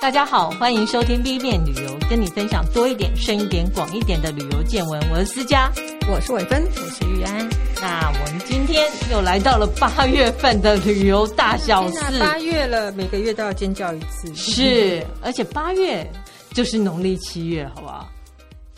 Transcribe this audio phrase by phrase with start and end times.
[0.00, 4.98] 大家好，欢迎收听 B 面旅游，跟你分享多一点、深一点、广一点的旅游见闻。
[5.10, 5.70] 我是思佳，
[6.10, 7.46] 我是伟芬，我是玉安。
[7.82, 12.18] 那我们今天又来到了八月份的旅游大小事。
[12.18, 14.34] 八月了，每个月都要尖叫一次。
[14.34, 16.10] 是，而且八月
[16.54, 18.08] 就是农历七月，好不好？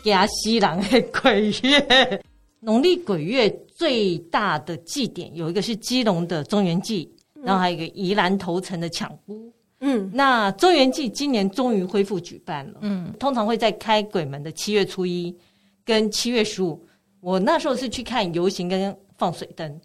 [0.03, 2.21] 亚西郎的鬼月，
[2.59, 9.49] 农历鬼月最大的祭典有一个是基隆的中原祭，嗯、然后还有一个宜兰头城的抢孤。
[9.85, 12.79] 嗯，那中原祭今年终于恢复举办了。
[12.81, 15.35] 嗯，通常会在开鬼门的七月初一
[15.83, 16.81] 跟七月十五。
[17.19, 19.81] 我那时候是去看游行跟放水灯，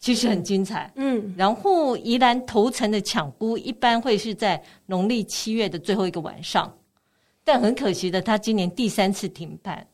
[0.00, 0.92] 其实很精彩。
[0.96, 6.72] 嗯，然后宜兰头城的抢孤一般会是在农历七月的最后一个晚上，
[7.44, 9.86] 但很可惜的，他今年第三次停办。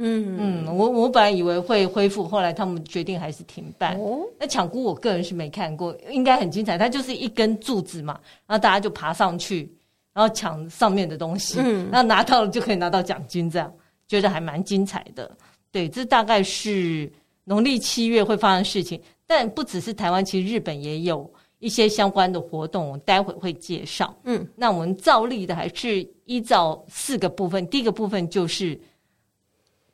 [0.00, 3.98] 嗯嗯，我我本来以为会恢复，后来他们决定还是停办。
[3.98, 6.78] 哦，那抢孤我个人是没看过，应该很精彩。
[6.78, 9.68] 它就是一根柱子嘛，然后大家就爬上去，
[10.14, 13.72] 然后抢上面的东西，嗯，然后拿到了就可以拿到奖金，这样
[14.06, 15.28] 觉得还蛮精彩的。
[15.72, 17.12] 对，这大概是
[17.42, 24.16] 农历七月会发生的事情，但不只是台湾，其实日本也有一些相关的活动，我待会会介绍。
[24.22, 28.80] 嗯，那我们照例的还是依照四个部分，第一个部分就是。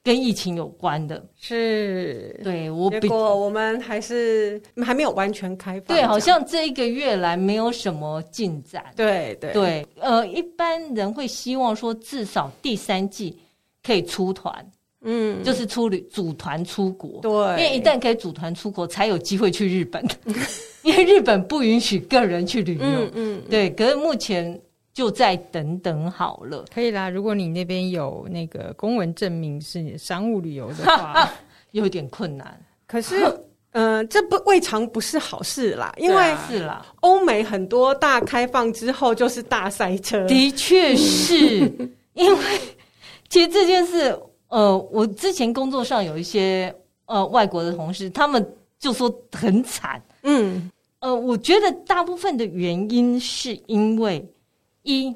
[0.04, 1.24] 跟疫情有关的。
[1.34, 9.52] 是，对我结果我们还是还没有完全开放，对，好像这一个月来没有什么进展，对对。
[9.54, 13.34] 对，呃，一般人会希望说至少第三季
[13.82, 14.54] 可以出团，
[15.00, 20.06] 嗯，就是出旅组团出国，对，因为一旦可以组团出国，才有机会去日本，
[20.84, 24.60] 因为日本不允许个人去旅游，嗯，嗯，对，可是目前。
[24.94, 27.10] 就再等等好了，可以啦。
[27.10, 31.28] 如果你那边有那个公文证明是你商务旅游的话，
[31.72, 32.56] 有点困难。
[32.86, 33.24] 可是，
[33.72, 41.60] 嗯、呃，这不未尝不是好事啦，因为、啊、是啦，欧美很多大开放之后就是大塞车，的确是
[42.14, 42.38] 因为
[43.28, 44.16] 其实这件事，
[44.46, 46.72] 呃，我之前工作上有一些
[47.06, 48.46] 呃外国的同事，他们
[48.78, 50.70] 就说很惨，嗯，
[51.00, 54.24] 呃，我觉得大部分的原因是因为。
[54.84, 55.14] 一，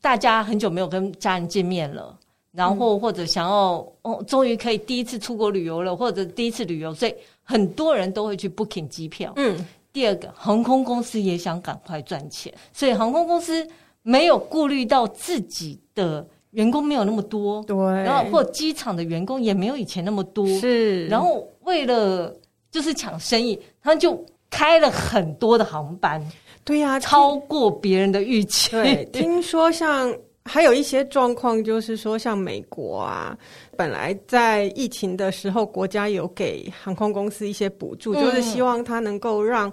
[0.00, 2.16] 大家很久没有跟家人见面了，
[2.52, 9.32] 然后或者想要哦，终于可以第一次出国旅游了，或者第一次旅游，所以很多人都会去 booking 机票。
[9.36, 9.56] 嗯，
[9.92, 13.66] 第二个，航空公司也想赶快赚钱，所以航空公司
[14.02, 22.34] 没有顾虑到自己的员工没有那么多，对，然后或机场的员工也没有以前那么多，是，然后为了
[22.70, 26.20] 就是抢生意，他们就开了很多的航班。
[26.66, 28.72] 对呀、啊，超过别人的预期。
[28.72, 30.12] 对，听说像
[30.44, 33.38] 还有一些状况，就是说像美国啊，
[33.76, 39.72] 本来在疫情的时候，国家有给航空公司一些补助，嗯、就是希望它能够让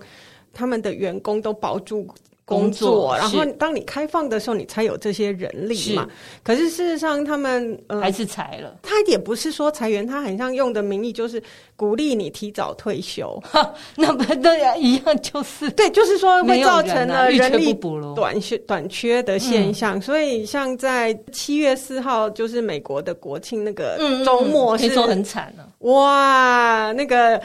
[0.53, 2.07] 他们的员工都保住。
[2.45, 6.07] 工作，然后当你开放的时候，你才有这些人力嘛。
[6.43, 8.77] 可是事实上，他们呃还是裁了。
[8.81, 11.41] 他也不是说裁员，他很像用的名义就是
[11.75, 13.41] 鼓励你提早退休。
[13.95, 17.73] 那不对呀，一样就是对，就是说会造成了人力
[18.15, 20.01] 短缺短缺的现象。
[20.01, 25.69] 所以像在七月四号，就是美国的国庆那个周末，是说很惨了。
[25.79, 27.41] 哇，那个。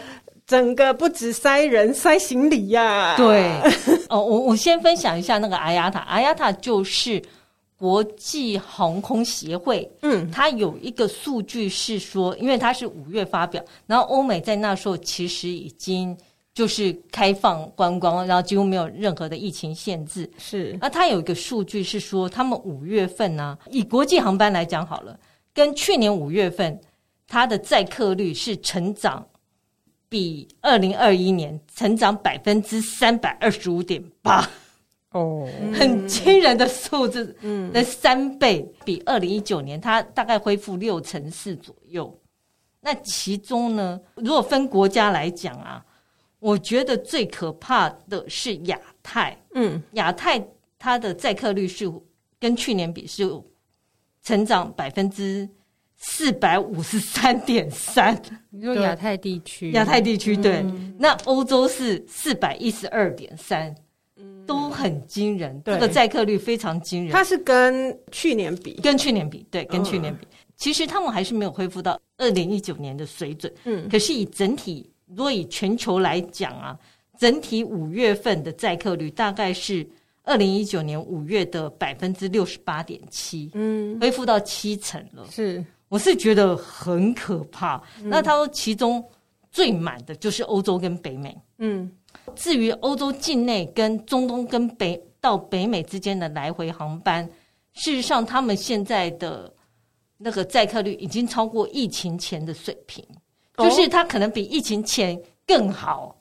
[0.49, 3.17] 整个不止塞人，塞行李呀、啊。
[3.19, 3.53] 对，
[4.09, 7.23] 哦，我我先分享一下那个 IATA，IATA 就是
[7.77, 9.89] 国际航空协会。
[10.03, 16.17] 嗯，它有一个数据是说，因为它是五月发表，然后欧美在那时候其实已经
[16.55, 20.29] 就是开放观光，然后几乎没有任何的疫情限制。
[20.39, 25.17] 是，那它有一个数据是说，他们五月份呢、啊，以国际航班来讲好了，
[25.55, 26.81] 跟去年五月份
[27.29, 29.25] 它的载客率是成长。
[30.09, 34.49] 比二零二一年成长百分之三百二十五点八，
[35.11, 38.67] 哦，很惊人的数字，嗯，的三倍。
[38.85, 42.19] 比二零一九年，它大概恢复六成四左右。
[42.81, 45.85] 那其中呢，如果分国家来讲啊，
[46.39, 50.43] 我觉得最可怕的是亚太，嗯，亚太
[50.79, 51.91] 它的载客率是
[52.41, 53.29] 跟去年比是
[54.23, 55.49] 成长百分之。
[56.01, 58.17] 四百五十三点三，
[58.51, 63.75] 你说亚太地区，亚太地区对，嗯、那欧洲是四百一十二点三，
[64.47, 65.75] 都很惊人，对。
[65.75, 67.13] 这个载客率非常惊人。
[67.13, 73.53] 它是跟去年比，跟去年比，对，跟去年比，嗯、其实他们还是没有恢复到二零一九年的水准。
[73.65, 76.79] 嗯，可是以整体，如果以全球来讲啊，
[77.19, 79.85] 整体五月份的载客率大概是
[80.23, 85.65] 二零一九年五月的百分之六十八点七，嗯，恢复到七成了，是。
[85.89, 87.83] 我是觉得很可怕。
[88.03, 89.05] 嗯、那他说，其中
[89.51, 91.37] 最满的就是欧洲跟北美。
[91.59, 91.91] 嗯，
[92.35, 97.25] 至于欧洲境内跟中东跟北到北美之间的来回航班，
[97.73, 99.53] 事实上他们现在的
[100.17, 103.05] 那个载客率已经超过疫情前的水平，
[103.57, 106.17] 哦、就是它可能比疫情前更好。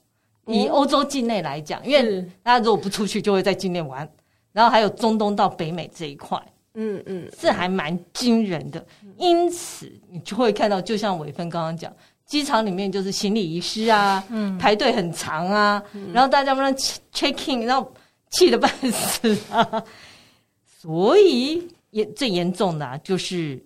[0.48, 4.10] 以欧洲境内来讲，因为大家如果不出去，就会在境内玩。
[4.54, 6.42] 然后还有中东到北美这一块，
[6.77, 8.85] 嗯嗯，这还蛮惊人的。
[9.18, 11.91] 因此，你就会看到，就像伟芬刚刚讲，
[12.25, 15.83] 机场里面就是行李遗失啊，嗯，排队很长啊，
[16.13, 17.91] 然后大家不能 check in，然后
[18.29, 19.83] 气得半死啊。
[20.79, 23.62] 所以，严最严重的啊，就是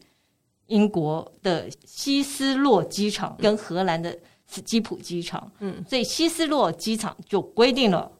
[0.67, 4.17] 英国的希斯洛机场跟荷兰的。
[4.53, 8.11] 斯基普机场，嗯，所以希斯洛机场就规定了，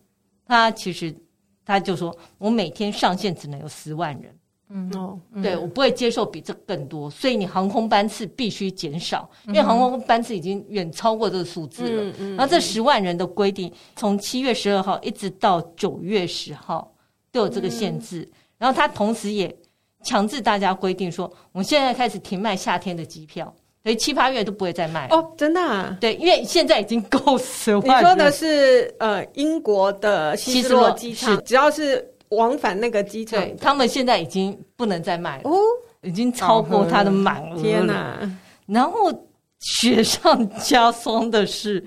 [0.47, 1.13] 他其实
[1.65, 4.33] 他就说，我每天上限只能有十万人，
[4.73, 12.03] 嗯哦，对我不会接受比这更多，所以你航空班次必须减少，因为航空班次已经远超过这个数字了。
[12.03, 16.91] 嗯嗯，然后这十万人的规定，从七月十二号一直到九月十号
[17.31, 18.27] 都有这个限制，
[18.57, 19.53] 然后他同时也
[20.03, 23.53] 强制大家规定说，我们现在开始停卖夏天的机票。
[23.83, 25.97] 所以七八月都不会再卖哦，真的啊？
[25.99, 27.99] 对，因为现在已经够十万。
[27.99, 35.57] 你说的是呃，英国的希斯洛机场，只要是往返那个机场，他们现在已经不能再卖了哦，
[36.01, 37.57] 已经超过它的满额。
[37.61, 38.17] 天哪！
[38.65, 39.11] 然后
[39.59, 41.83] 雪上加霜的是，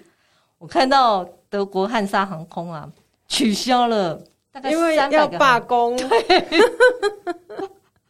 [0.58, 2.88] 我看到德国汉莎航空啊，
[3.26, 4.20] 取消了
[4.52, 5.96] 大概因为要罢工。
[5.96, 6.08] 对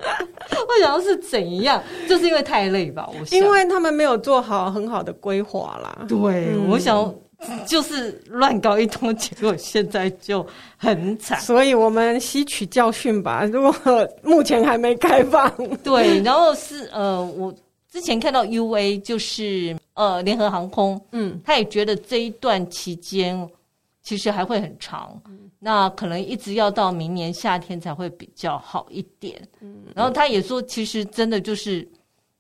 [0.05, 3.09] 我想要是怎样，就是因为太累吧。
[3.19, 6.05] 我想，因为他们没有做好很好的规划啦。
[6.07, 7.15] 对，嗯、我想
[7.67, 10.47] 就是乱搞一通，结果现在就
[10.77, 11.41] 很惨。
[11.41, 13.45] 所以我们吸取教训吧。
[13.45, 15.51] 如果目前还没开放，
[15.83, 17.55] 对，然后是呃，我
[17.91, 23.49] 之前看到 UA 就是呃联合航空，嗯，他也觉得这一段期间
[24.03, 25.21] 其实还会很长。
[25.61, 29.41] 那可能一直要到明年夏天才会比较好一点。
[29.61, 31.89] 嗯，然后他也说，其实真的就是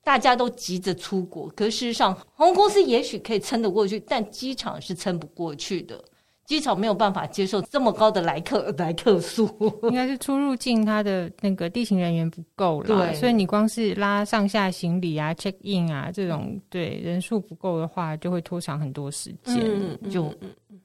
[0.04, 6.02] 大家都急着出国，可事实上航空公司也许可以撑得过去，但机场是撑不过去的。
[6.44, 9.48] 机场没有办法接受这么高的来客来客数，
[9.84, 12.86] 应该是出入境它的那个地勤人员不够了。
[12.86, 20.30] 对，所以你光是拉上下行李啊、check in 啊这种，对人数不够的话，就会拖长很多时间，嗯、就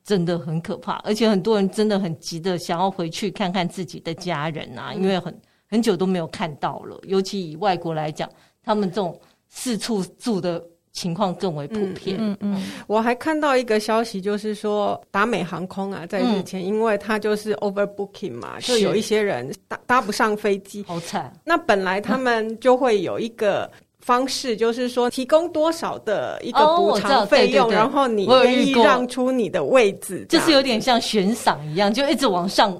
[0.01, 0.94] 真的很可怕。
[1.00, 6.98] 而且很多人真的很急的想要回去看看自己的家人啊，因为很很久都没有看到了。
[7.04, 8.30] 尤其以外国来讲，
[8.64, 10.64] 他们这种四处住的。
[10.92, 12.18] 情况更为普遍。
[12.20, 21.32] 嗯嗯，嗯，我还看到一个消息，就是说达美航空啊，在日前，因为它就是 overbooking 嘛，嗯、就有一些人搭搭不上飞机，好惨。
[21.46, 23.70] 那本来他们就会有一个
[24.02, 32.78] 方式，就是说提供多少的一个补偿费用，哦、然后你愿意让出你的位置，就是有点像悬赏一样，就一直往上。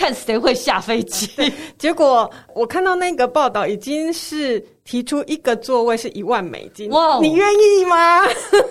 [0.00, 1.28] 看谁会下飞机？
[1.76, 6.88] 结果我看到那个报道，已经是提出一个座位是一万美金。
[6.90, 8.22] 哇你愿意吗？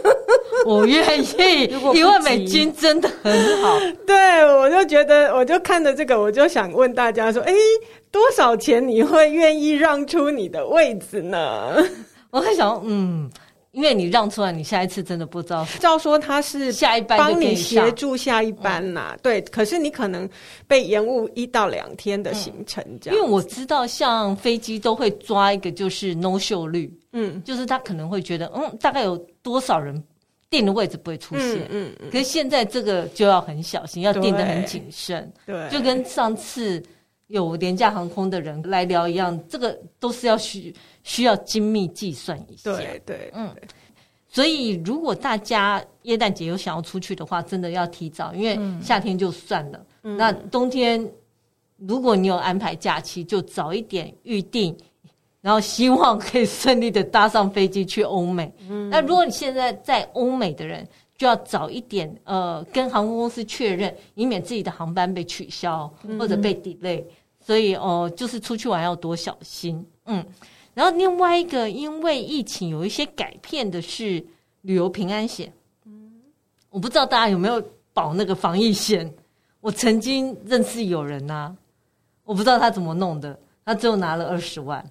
[0.66, 3.78] 我愿意，一万美金真的很好。
[4.08, 7.54] 对，我就觉得，我就看着这个，我就想问大家说：哎，
[8.10, 11.76] 多少钱你会愿意让出你的位置呢？
[12.32, 13.30] 我在想，嗯。
[13.80, 15.66] 因为你让出来，你下一次真的不知道。
[15.80, 19.40] 照说他是下一班帮你协助下一班呐、啊，对。
[19.44, 20.30] 可是你可能
[20.68, 23.18] 被延误一到两天的行程，这样、嗯。
[23.18, 30.04] 因为我知道，像飞机都会抓一个就是 no show 率，嗯，就是他可能会觉得，嗯，大概有多少人
[30.50, 31.66] 定的位置不会出现。
[31.70, 35.70] 嗯，可是现在这个就要很小心，要定的很谨慎，对。
[35.70, 36.84] 就跟上次
[37.30, 40.72] 有廉价航空的人来聊一样，这个都是要需。
[41.02, 43.50] 需要精密计算一下，对对，嗯，
[44.28, 51.04] 所以如果大家耶诞节有想要出去的话，真的要提早，因为夏天就算了，嗯、那冬天
[51.78, 54.76] 如果你有安排假期，就早一点预定，
[55.42, 58.54] 然后希望可以顺利的搭上飞机去欧美。
[58.70, 60.88] 嗯、那如果你现在在欧美的人，
[61.20, 67.02] 就要早一点，呃，跟航空公司确认，以免自己的航班被取消或者被 delay。
[67.02, 67.06] 嗯、
[67.42, 70.26] 所以哦、呃，就是出去玩要多小心，嗯。
[70.74, 74.26] 然后另外一个，因为疫情有一些改变的是
[74.62, 75.52] 旅游平安险。
[75.86, 76.10] 嗯，
[76.70, 77.62] 我不知道大家有没有
[77.94, 79.14] 保那个防疫险。
[79.60, 81.56] 我曾经认识有人呐、啊，
[82.24, 84.82] 我不知道他怎么弄的，他最后拿了二十万。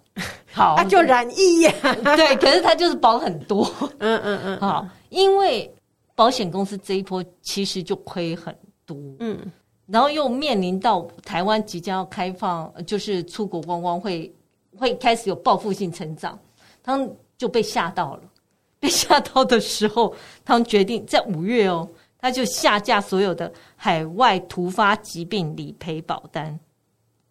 [0.52, 1.72] 好， 他就染疫呀。
[2.16, 3.66] 对，可是他就是保很多。
[4.00, 4.60] 嗯嗯嗯。
[4.60, 5.72] 好，因为
[6.18, 8.52] 保险公司这一波其实就亏很
[8.84, 8.96] 多。
[9.20, 9.38] 嗯，
[9.86, 14.34] 然后又面临到台湾即将要开放，就是出国观光会。
[14.76, 16.38] 会开始有报复性成长，
[16.84, 18.22] 他们就被吓到了。
[18.78, 26.56] 被吓到的时候，他们决定在五月哦，他就下架所有的海外突发疾病理赔保单。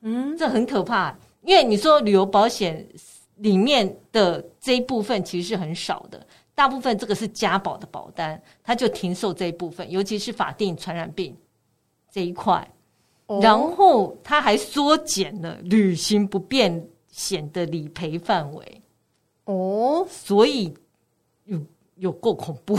[0.01, 2.86] 嗯，这很可怕，因为你说旅游保险
[3.38, 6.26] 里面的这一部分其实是很少的，
[6.57, 11.37] 大部分这个是加保的保单，它就停售这一部分，尤其是法定传染病
[12.11, 12.67] 这一块，
[13.27, 18.81] 哦、然后它还缩减了旅行不便险的理赔范围。
[19.45, 20.73] 哦，所以
[21.45, 21.61] 有
[21.97, 22.75] 有够恐怖。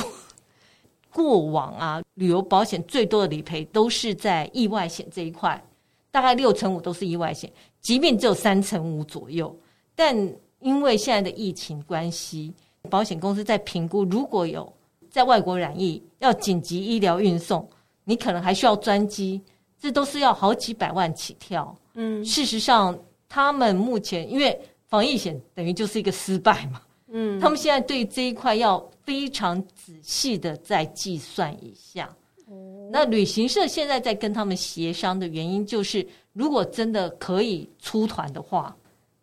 [1.14, 5.62] 过往啊，旅游保险最多的理赔都是在意外险这一块，
[6.10, 7.48] 大概六成五都是意外险，
[7.80, 9.56] 疾病只有三成五左右。
[9.94, 10.16] 但
[10.58, 12.52] 因为现在的疫情关系，
[12.88, 14.72] 保险公司在评估，如果有
[15.10, 17.68] 在外国染疫要紧急医疗运送，
[18.04, 19.40] 你可能还需要专机，
[19.78, 21.74] 这都是要好几百万起跳。
[21.94, 28.84] 嗯，事实上，他们目前因为防疫险等于就是一个失败嘛，嗯，他们现在对这一块要。
[29.08, 32.14] 非常仔细的再计算一下，
[32.92, 38.76] 那旅行社现在在跟他们协商的原因，就是如果真的可以出团的话，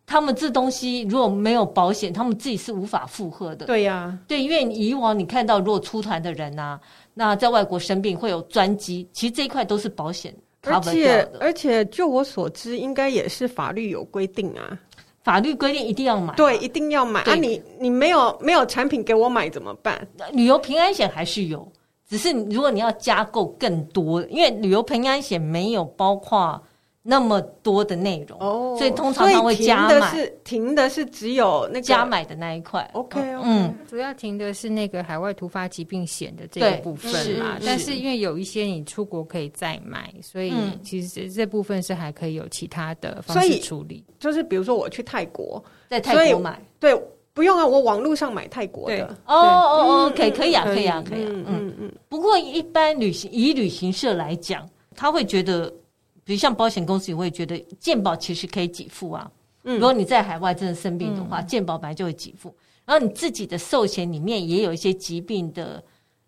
[0.06, 3.66] 他们这东西如果没有保险，他们自己是无法负荷的。
[3.66, 6.80] 对呀、啊，对，因为以往你看到如果出团的人啊，
[7.12, 10.32] 那在外国生病会有专机，其实这一块都是保险。
[10.62, 14.78] 而且，而且就我所知，应该也是法律有规定啊。
[15.22, 17.48] 法律规定一定要买，对，一定要买啊你！
[17.48, 20.06] 你你没有没有产品给我买怎么办？
[20.32, 21.66] 旅游平安险还是有，
[22.08, 26.62] 只是如果你要加购更多，因为旅游平安险没有包括。
[27.08, 29.88] 那么多的内容，oh, 所以通常他会加买。
[29.88, 32.90] 停的是停的是只有那个加买的那一块。
[32.94, 33.40] OK，, okay.
[33.44, 37.58] 嗯，主要停的是那个海外突发疾病险的这个部分嘛。
[37.64, 44.04] 但是因为有一些你出国可以再买，所以其实这部分是还可以有其他的方式处理。
[44.18, 47.00] 就是比如说我去泰国，在泰国买，对，
[47.32, 49.06] 不用啊，我网络上买泰国的。
[49.26, 51.30] 哦哦哦，可以可以啊，可以啊，可以啊。
[51.30, 51.92] 嗯嗯。
[52.08, 55.72] 不过一般旅行以旅行社来讲，他会觉得。
[56.26, 59.30] 比如像保险公司也会觉得健保其实可以给付啊，
[59.62, 62.52] 如果你在海外真的生病的话，健保本来就会给付。
[62.84, 65.82] 然后你自己的寿险里面也有一些疾病的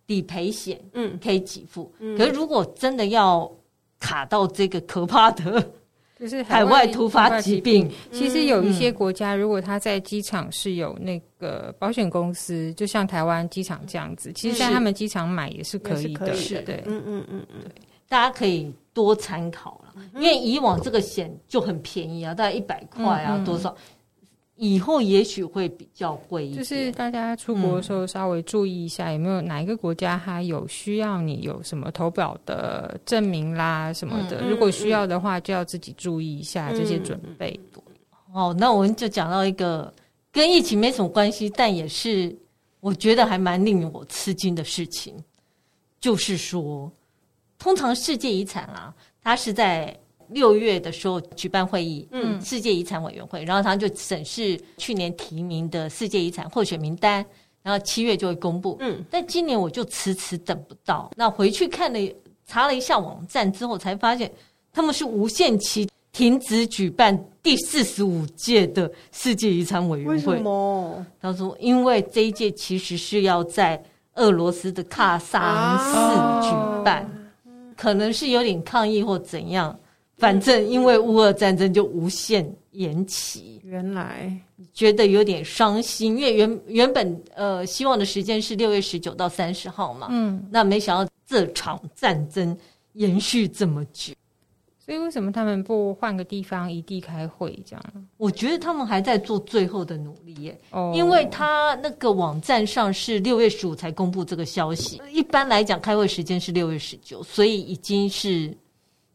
[0.07, 1.93] 理赔险，嗯，可以给付。
[2.17, 3.51] 可是如果真的要
[3.99, 5.71] 卡到这个可怕的，
[6.19, 17.73] 就是海外突发疾病，其实有一些国家，如果他在机场是有那个保险公司，就像台湾机场这样子，其实在他们机场买也是可以的，是对，嗯嗯嗯嗯，对，
[18.09, 19.95] 大家可以多参考了。
[20.15, 23.75] 因为以往这个险就很便宜啊，大概一百块啊，多少？
[24.57, 26.59] 以后也许会比较贵一点。
[26.59, 34.41] 就是大家出国的时候稍微注意一下，有没有哪一个国家它有需要你有什么投保的证明啦什么的？
[34.41, 37.59] 嗯、如果需要的话，就要自己注意一下这些准备。
[37.77, 37.83] 嗯、
[38.33, 39.93] 哦，那我们就讲到一个
[40.33, 42.37] 跟疫情没什么关系，但也是
[42.81, 45.15] 我觉得还蛮令我吃惊的事情，
[46.01, 46.91] 就是说，
[47.59, 48.95] 通常世界遗产啊。
[49.21, 49.95] 他是在
[50.29, 57.23] 六月的时候举办会议，嗯，世界遗产委员会，然后他就审视去年提名的世界遗产候选名单，
[57.63, 61.11] 然后七月就会公布，嗯，但今年我就迟迟等不到。
[61.15, 62.15] 那回去看了
[62.47, 64.31] 查了一下网站之后，才发现
[64.73, 70.15] 他们是无限期停止举办第四十五届的世界遗产委员会。
[70.15, 71.07] 为什么？
[71.21, 73.83] 他说，因为这一届其实是要在
[74.15, 77.03] 俄罗斯的喀萨恩寺举办。
[77.03, 77.11] 啊
[77.79, 79.79] 可能是有点抗议或怎样，
[80.17, 83.61] 反正因为乌俄战争就无限延期。
[83.65, 84.37] 原来
[84.75, 92.57] 觉得有点伤心，因为原原本呃希望的时间是六月十九到三十号嘛，嗯，那没想到这场战争
[92.95, 94.13] 延续这么久。
[94.89, 97.85] 所以为什么他们不换个地方异地开会这样？
[98.17, 108.51] 我觉得他们还在做最后的努力耶，哦，因为他那个网站上是六月十五才公布这个消息，一般来讲开会时间是六月十九，所以已经是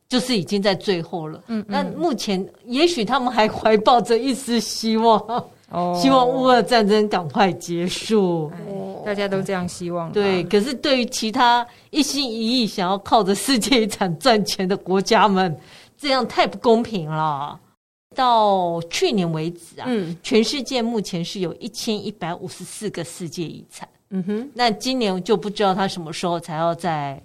[0.08, 1.44] 就是已经在最后了。
[1.48, 5.20] 嗯，嗯，那目前也许他们还怀抱着一丝希望，
[5.74, 8.52] 哦，希望乌俄战争赶快结束。
[8.68, 10.12] 哦，大家都这样希望。
[10.12, 15.54] 对，可是对于其他一心一意想要靠着世界遗产赚钱的国家们，
[15.98, 17.60] 这样太不公平了。
[18.16, 23.90] 到去年为止啊，嗯，全世界目前是有一千一百五十四个世界遗产。
[24.12, 27.20] 嗯哼，那今年就不知道他什么时候才要再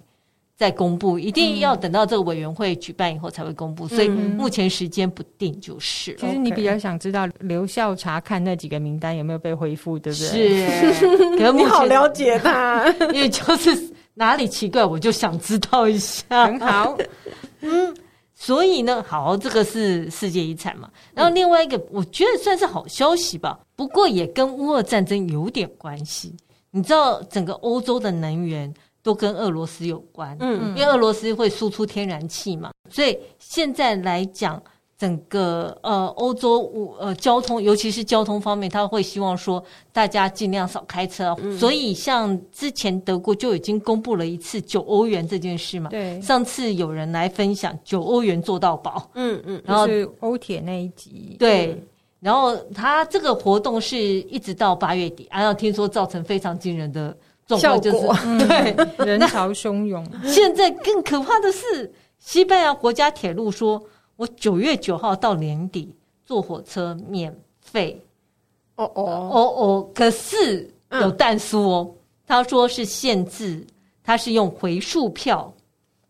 [0.59, 6.13] 再公布，一定要等到这个委员会举办以后才会公布，嗯，所以目前时间不定就是。
[6.15, 10.93] 其实你比较想知道留校查看那几个名单有没有被恢复，对不对？
[10.93, 11.05] 是，
[11.39, 16.45] 可你好了解他， 因为就是哪里奇怪，我就想知道一下。
[16.47, 16.97] 很好，
[17.61, 17.95] 嗯。
[18.41, 20.89] 所以呢，好，这个是世界遗产嘛。
[21.13, 23.59] 然后另外一个，我觉得算是好消息吧。
[23.75, 26.33] 不过也跟乌俄战争有点关系。
[26.71, 32.71] 你知道，整个欧洲的能源都跟俄罗斯有关，嗯，因为俄罗斯会输出天然气嘛。
[32.89, 34.61] 所以现在来讲，
[34.97, 39.63] 整个呃欧洲呃交通，尤其是交通方面，他会希望说
[39.93, 41.33] 大家尽量少开车。
[41.41, 45.89] 嗯、所以像之前德国就已经公布了一次九欧元这件事嘛。
[45.89, 49.09] 对，上次有人来分享九欧元做到饱。
[49.13, 51.37] 嗯嗯，然后是欧铁那一集。
[51.39, 51.87] 对，嗯、
[52.19, 57.15] 然后他这个活动是一直到八月底，然后听说造成非常惊人的
[57.49, 58.15] 状况，就是果。
[58.47, 60.05] 对人潮汹涌。
[60.23, 63.83] 现在更可怕的是，西班牙国家铁路说。
[64.19, 67.97] 我九月九号到年底坐火车免费，
[68.75, 69.03] 哦哦。
[69.31, 71.95] 哦哦，可是有但书哦，
[72.27, 73.65] 他说是限制，
[74.03, 75.49] 他是用回数票，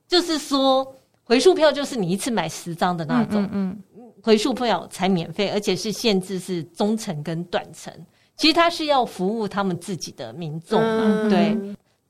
[0.07, 0.91] 就是说
[1.23, 3.77] 回数票就是你一次买十张的那种，嗯，
[4.23, 7.93] 回数票才免费，而且是限制是中程跟短程，
[8.39, 11.55] 其实他是要服务他们自己的民众嘛，对，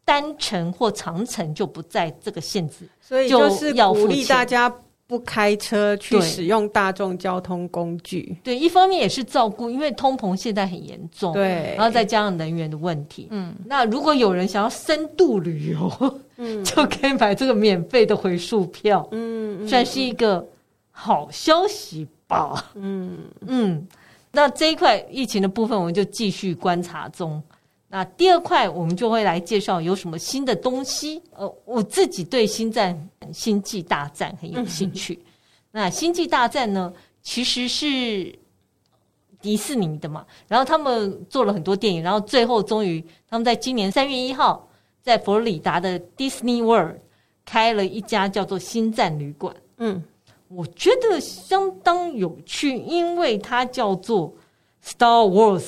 [0.05, 4.73] 单程或长程就不在这个限制，所以就是鼓励大家。
[5.09, 20.47] 不开车去使用大众交通工具，对，对，一方面也是照顾，因为通膨现在很严重，对，然后再加上能源的问题，嗯，那如果有人想要深度旅游，嗯， 就可以买这个免费的回数票，嗯，算是一个
[20.91, 23.17] 好消息吧，嗯。
[23.47, 23.87] 嗯，
[24.31, 27.41] 那这一块疫情的部分，我们就继续观察中。
[27.87, 31.19] 那第二块，我们就会来介绍有什么新的东西。
[31.31, 32.95] 呃，我自己对星战
[33.33, 35.15] 《星际大战》很有兴趣。
[35.15, 35.25] 嗯、
[35.71, 36.93] 那《星际大战》呢，
[37.23, 38.37] 其实是
[39.41, 44.69] 迪士尼的嘛，然后他们做了很多电影，然后最后终于他们在今年三月一号，
[45.01, 46.97] 在佛罗里达的 Disney World
[47.43, 49.55] 开了一家叫做星战旅馆。
[49.77, 50.03] 嗯，
[50.49, 54.33] 我觉得相当有趣，因为它叫做
[54.83, 55.63] Star Wars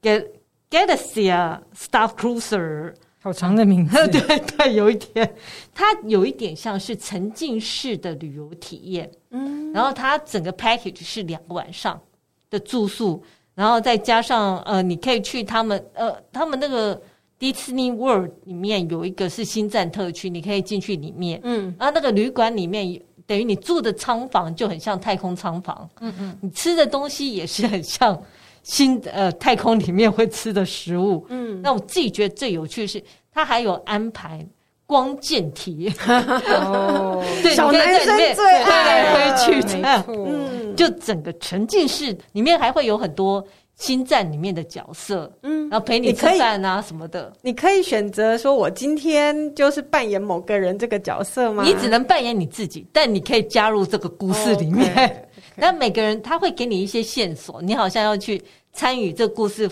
[0.00, 0.26] Get
[0.70, 3.94] Galaxy 啊，Star Cruiser，好长的名字。
[4.08, 5.34] 对对，有一点，
[5.74, 9.10] 它有一点像是沉浸式的旅游体验。
[9.30, 12.00] 嗯，然后它整个 package 是两个晚上
[12.48, 13.22] 的住宿，
[13.54, 17.00] 然后再加上呃，你可以去他们呃，他们那个
[17.38, 21.38] Disney World 里面有一个是星战特区，你可以进去里面。
[21.44, 25.88] 嗯，然后那个旅馆里面等于你住的舱房就很像太空舱房。
[26.00, 28.20] 嗯嗯，你吃的东西也是很像。
[28.64, 33.02] 新呃太空里面会吃的食物，嗯，那我自己觉得最有趣的是，
[33.34, 34.46] 它还有安排
[34.86, 39.34] 光剑体验，哦， 对，小男生最爱。
[39.34, 39.60] 回去
[40.06, 43.44] 嗯，就整个沉浸式里面还会有很多
[43.76, 51.64] 星战里面的角色，嗯，然后陪你吃饭啊什么的，你可以选择说我今天就是扮演某个人这个角色吗？
[51.64, 54.94] 你只能扮演你自己，但你可以加入这个故事里面。
[54.94, 55.12] Okay.
[55.56, 58.40] 那每个人他会给你一些线索，你好像要去
[58.72, 59.68] 参与这个故事，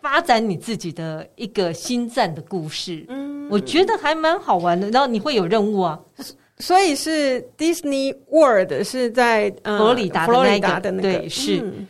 [0.00, 3.04] 发展你自己的一个星战的故事。
[3.08, 4.88] 嗯，我觉得还蛮好玩的。
[4.90, 6.00] 然后你会有任务啊，
[6.58, 11.60] 所以是 Disney World 是在、呃、佛罗里达的那个，佛罗里达的那个，对，是。
[11.62, 11.86] 嗯、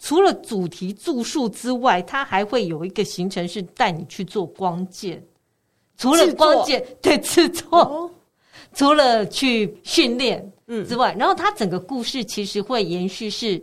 [0.00, 5.22] 除了主题住宿之外，它还会有一个行程是带你去做光剑。
[5.96, 8.10] 除了光剑， 对制作，哦、
[8.72, 10.50] 除了去训练。
[10.72, 13.60] 嗯，之外，然后它整个故事其实会延续是，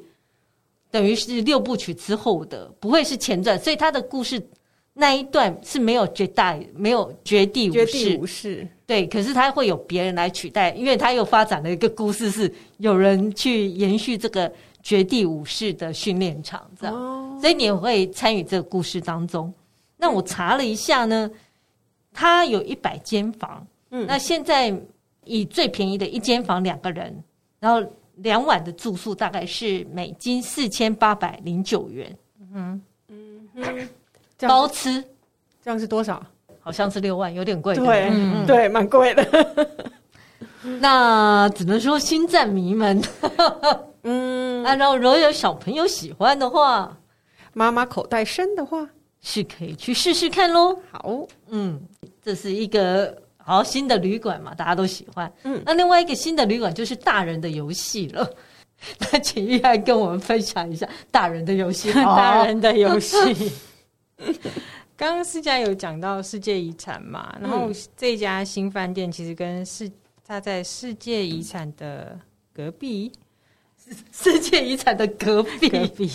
[0.91, 4.45] 等于是六部曲之后的，不会是前传，所以它的故事
[4.93, 14.51] 那一段是没有绝代，没有绝地武士，绝地武士，对，可是它会有别人来取代，因为它又发展了一个故事，是有人去延续这个
[14.87, 19.53] 绝地武士的训练场，这样，哦、所以你也会参与这个故事当中。
[19.97, 21.29] 那我查了一下呢，
[22.13, 24.73] 它有一百间房，嗯，那现在。
[25.29, 27.13] 以最便宜的一间房两个人，
[27.59, 32.17] 然后两晚的住宿大概是美金四千八百零九元。
[32.53, 33.89] 嗯嗯，
[34.47, 35.03] 包吃
[35.61, 36.25] 这样是多少？
[36.61, 37.75] 好像是六万，有点贵。
[37.75, 39.75] 对，嗯、对，蛮贵的。
[40.79, 43.03] 那只能说星战迷们，
[44.07, 46.97] 嗯，按照如果有小朋友喜欢的话，
[47.53, 48.87] 妈妈口袋深的话，
[49.21, 50.79] 是可以去试试看喽。
[50.91, 51.81] 好，嗯，
[52.21, 53.21] 这是一个。
[53.37, 55.31] 好，新的旅馆嘛，大家都喜欢。
[55.43, 58.29] 嗯，那另外一个新的旅馆就是大人的游戏了。
[58.99, 61.93] 那请玉安跟我们分享一下大人的游戏。
[61.93, 63.17] 大人的游戏，
[64.97, 69.89] 刚刚思佳有讲到世界遗产嘛，然后这家新饭店其实跟世，
[70.25, 72.19] 它在世界遗产的
[72.53, 73.09] 隔壁，
[74.11, 75.69] 世界遗产的隔壁。
[75.69, 76.09] 隔壁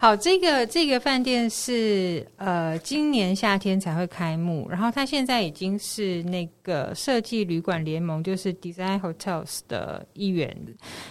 [0.00, 10.56] 好，这个这个饭店是呃今年夏天才会开幕，然后它现在已经是那个设计旅馆联盟，就是 Design Hotels 的一员。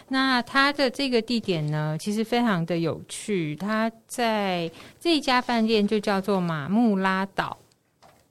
[0.08, 3.56] 那它的这个地点呢，其实非常的有趣。
[3.56, 7.56] 它在这一家饭店就叫做马木拉岛。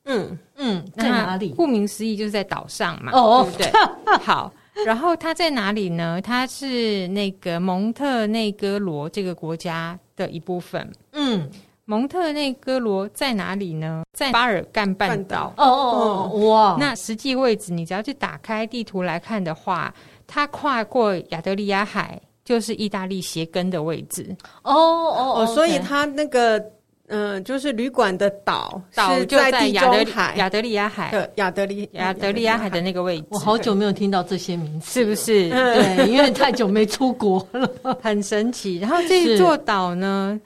[0.07, 1.51] 嗯嗯，在哪里？
[1.51, 3.73] 顾名思义就是在岛上嘛，哦，对不
[4.05, 4.17] 对？
[4.19, 4.53] 好。
[4.85, 6.21] 然后它在哪里呢？
[6.21, 10.91] 它是那个蒙特内哥罗这个国家的一部分。
[11.13, 11.49] 嗯，
[11.85, 14.03] 蒙特内哥罗在哪里呢？
[14.13, 15.53] 在巴尔干半岛。
[15.57, 16.77] 哦哦哦，哇！
[16.79, 19.95] 那实际位置，你只要去打开地图来看的话，
[20.27, 24.37] 它跨过亚得里亚海，就是意大利鞋跟的位置。
[24.63, 26.63] 哦哦哦，所以它那个。
[27.09, 33.27] 嗯，就是旅馆的岛，岛就在亚德海亚德利亚海的亚德利亚德利亚海的那个位置。
[33.29, 35.51] 我好久没有听到这些名字，是不是？
[35.51, 37.71] 对，因为太久没出国了，
[38.03, 38.79] 很神奇。
[38.79, 40.41] 然后这一座岛呢，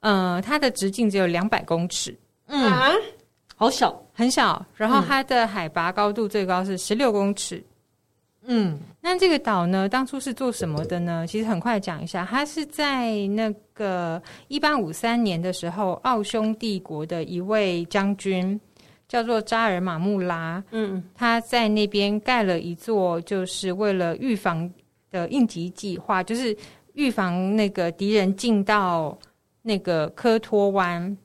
[0.00, 2.14] 呃，它的直径只有两百公尺，
[2.48, 2.70] 嗯，
[3.56, 4.64] 好小，很小。
[4.76, 7.62] 然后它的海拔高度最高是十六公尺。
[8.44, 11.24] 嗯，那这个岛呢，当初是做什么的呢？
[11.26, 18.60] 其实很快讲一下，它是在那个一八五三年的时候，奥匈帝国的一位将军
[19.06, 24.68] 叫做扎尔马穆拉，嗯，他在那边盖了一座，就是为了预防
[25.10, 26.56] 的应急计划，就是
[26.94, 29.16] 预防那个敌人进到
[29.62, 31.16] 那个科托湾，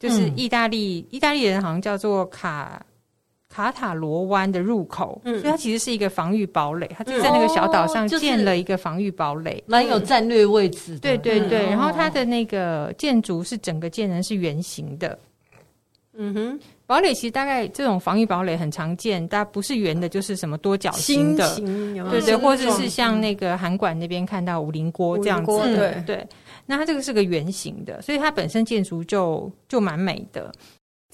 [0.00, 2.84] 就是意大利，嗯、意大利人好像叫做卡。
[3.54, 10.98] 卡塔罗湾的入口，嗯，所以它其实是一个防御堡垒，它就在那个小岛上建了一个防御堡垒，蛮有战略位置的。
[10.98, 15.16] 对对对，然后它的那个建筑是整个建成是圆形的。
[16.16, 26.26] 嗯哼，堡垒其实大概这种防御堡垒很常见，但不是圆的，就是什么多角形的，对对，或者是像那个韩馆那边看到五菱锅这样子，对对。
[26.66, 30.50] 那它这个是个圆形的，所以它本身建筑就就蛮美的。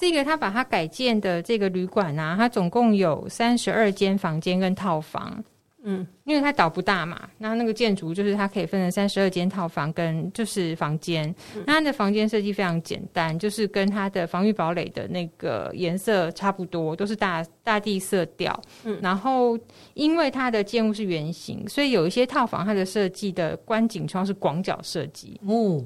[0.01, 5.45] 这个他把它改建的这个旅馆啊，它总共有三十二间房间跟套房，
[5.83, 19.59] 嗯，因为它岛不大嘛，那那个建筑就是它可以分成三十二间套房跟就是房间，嗯、那它的房间设计非常简单，就是跟它的防御堡垒的那个颜色差不多，都是大大地色调，嗯，然后
[19.93, 25.85] 因为它的建物是圆形，所以有一些套房它的设计的观景窗是广角设计，哦，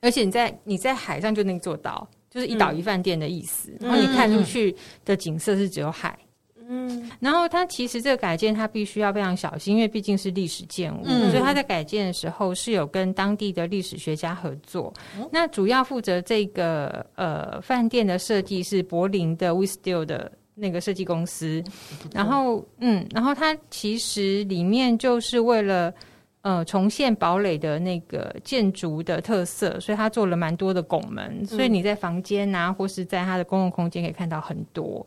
[0.00, 2.08] 而且你在你在海上就能做到。
[2.34, 6.18] 就是一岛一饭店的意思，嗯、然后你看出去的景色是只有海。
[6.66, 14.92] 嗯，然后它其实这个改建它必须要非常小心，因为毕竟是历史建物，嗯、所以它在改建的时候是有跟当地的历史学家合作。
[15.16, 21.62] 嗯、那主要负责这个呃饭店的设计是柏林的 Wisstile 的那个设计公司。
[21.68, 25.94] 嗯、然后嗯，然后它其实里面就是为了。
[26.44, 35.04] 呃，重现堡垒的那个建筑的特色，所以他做了蛮多的拱门，嗯、所以你在房间啊，或是在它的公共空间可以看到很多。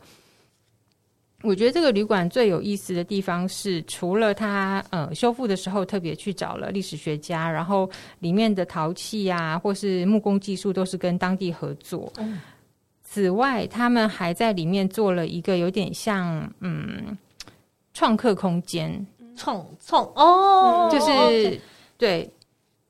[1.43, 12.11] 我觉得这个旅馆最有意思的地方是，除了它呃修复的时候特别去找了历史学家，然后里面的陶器啊，或是木工技术都是跟当地合作。
[12.17, 12.39] 嗯、
[13.03, 17.15] 此外，他们还在里面做了一个有点像嗯
[17.93, 19.05] 创客空间。
[19.37, 21.11] 创创哦，就是、
[21.49, 21.59] 嗯、
[21.97, 22.29] 对，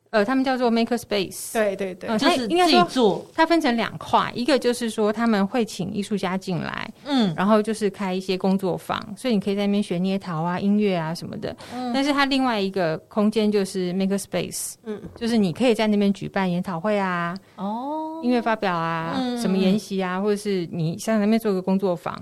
[0.10, 3.24] 呃，他们叫做 Maker Space，对对对，呃、就是自己做。
[3.36, 11.56] 它分成两块，一个就是说他们会请艺术家进来，嗯，然后就是开一些工作坊，所以你可以在那边学捏陶啊、音乐啊什么的。
[11.74, 22.18] 嗯，但是它另外一个空间就是 Maker Space，嗯，就是你可以在那边举办研讨会啊，哦，音乐发表啊，嗯、什么研习啊，或者是你像在那边做个工作坊，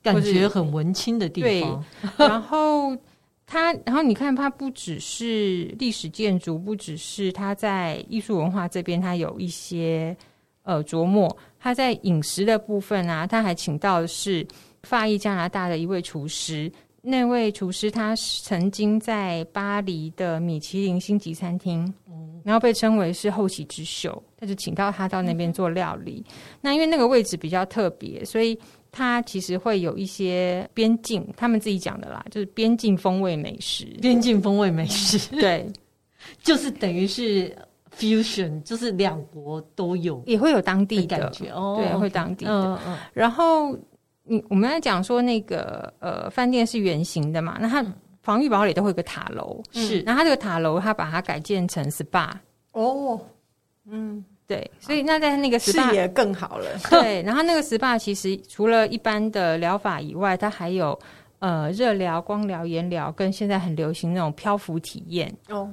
[0.00, 1.84] 感觉很文青的地方，
[2.16, 2.96] 对，然后。
[3.52, 10.16] 它，然后你看，它不只是历史建筑，不只是它在艺术文化这边，它有一些
[10.62, 11.36] 呃琢磨。
[11.58, 14.46] 它在饮食的部分啊，他还请到的是
[14.84, 16.70] 法裔加拿大的一位厨师。
[17.02, 21.92] 那位厨师他曾经在巴黎的米其林星级餐厅，
[22.44, 26.24] 然后被称为是后起之秀，他就请到他到那边做料理。
[26.60, 28.56] 那因为那个位置比较特别，所以。
[28.92, 33.84] 它其实会有一些边境，他们自己讲的啦，就是边境风味美食。
[34.00, 35.70] 边境风味美食， 对，
[36.42, 37.56] 就是等于是
[37.96, 42.50] fusion，就是两国都有，也会有当地的感觉哦，对，会当地的。
[42.52, 42.98] 嗯嗯。
[43.12, 43.78] 然后，
[44.24, 47.84] 你我们在讲说那个呃，饭店是圆形的嘛，那它
[48.22, 50.00] 防御堡垒都会有个塔楼，是。
[50.00, 52.30] 然后它这个塔楼，它把它改建成 SPA。
[52.72, 53.20] 哦，
[53.86, 54.24] 嗯。
[54.50, 56.66] 对，所以那在那个 SPA 视野更好了。
[56.90, 60.98] 对，然后那个 SPA 其实除了一般的疗法以外，它还有
[61.38, 65.32] 呃热疗、光疗、颜疗，跟现在很流行那种漂浮体验。
[65.50, 65.72] 哦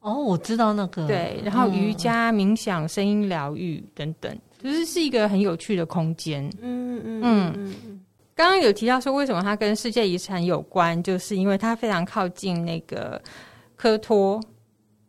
[0.00, 1.06] 哦，我知道那个。
[1.06, 6.44] 对，然后瑜伽、冥想、声音疗愈等等，就是是一个很有趣的空间。
[6.60, 8.00] 嗯嗯嗯嗯。
[8.34, 13.18] 刚刚有提到说，为什么它跟世界遗产有关，就是因为它非常靠近那个
[13.76, 14.38] 科托。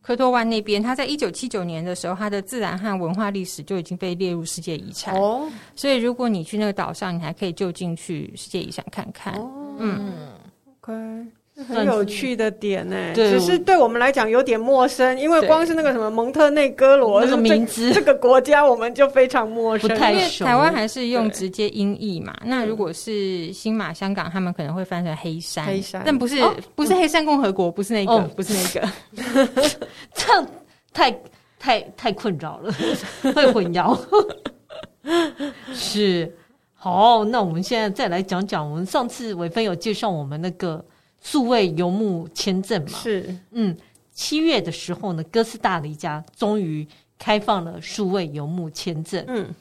[0.01, 5.15] 科托湾那边，它在一九七九年的时候，它的自然和文化历史就已经被列入世界遗产。
[5.15, 9.33] 哦，所以如果你去那个岛上，你还可以就近去世界遗产看看。
[9.35, 10.13] 哦，嗯
[10.81, 10.93] ，OK。
[11.67, 19.87] 很有趣的点呢、欸，只是对我们来讲有点陌生，因为光是那个什么蒙特内哥罗那个名字，这个国家我们就非常陌生。
[19.87, 20.45] 不太熟。
[20.45, 22.35] 台湾还是用直接音译嘛？
[22.45, 28.89] 那如果是新马、香港，他们可能会翻成黑山，黑山，但不是、哦、不是黑山共和国，不是那个，哦、不是那个，
[30.15, 30.47] 这样
[30.93, 31.15] 太
[31.59, 32.73] 太太困扰了，
[33.35, 33.95] 会混淆。
[35.73, 36.33] 是，
[36.73, 40.83] 好，那我们现在再来讲讲，我们上次伟芬有介绍我们那个。
[41.21, 43.77] 数位游牧签证嘛，是，嗯，
[44.11, 46.85] 七月的时候呢，哥斯达黎加终于
[47.19, 49.23] 开放了数位游牧签证。
[49.27, 49.53] 嗯，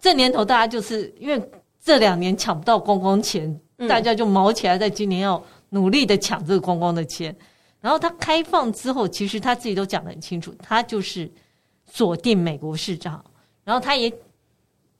[0.00, 1.50] 这年头大家就是因为
[1.84, 7.36] 这两年抢不到观光钱，嗯、大家就卯起来，在今年要努力的抢这个观光的钱。
[7.78, 11.30] 然后他开放之后，其实他自己都讲得很清楚，他就是
[11.84, 13.22] 锁定美国市场。
[13.64, 14.10] 然后他也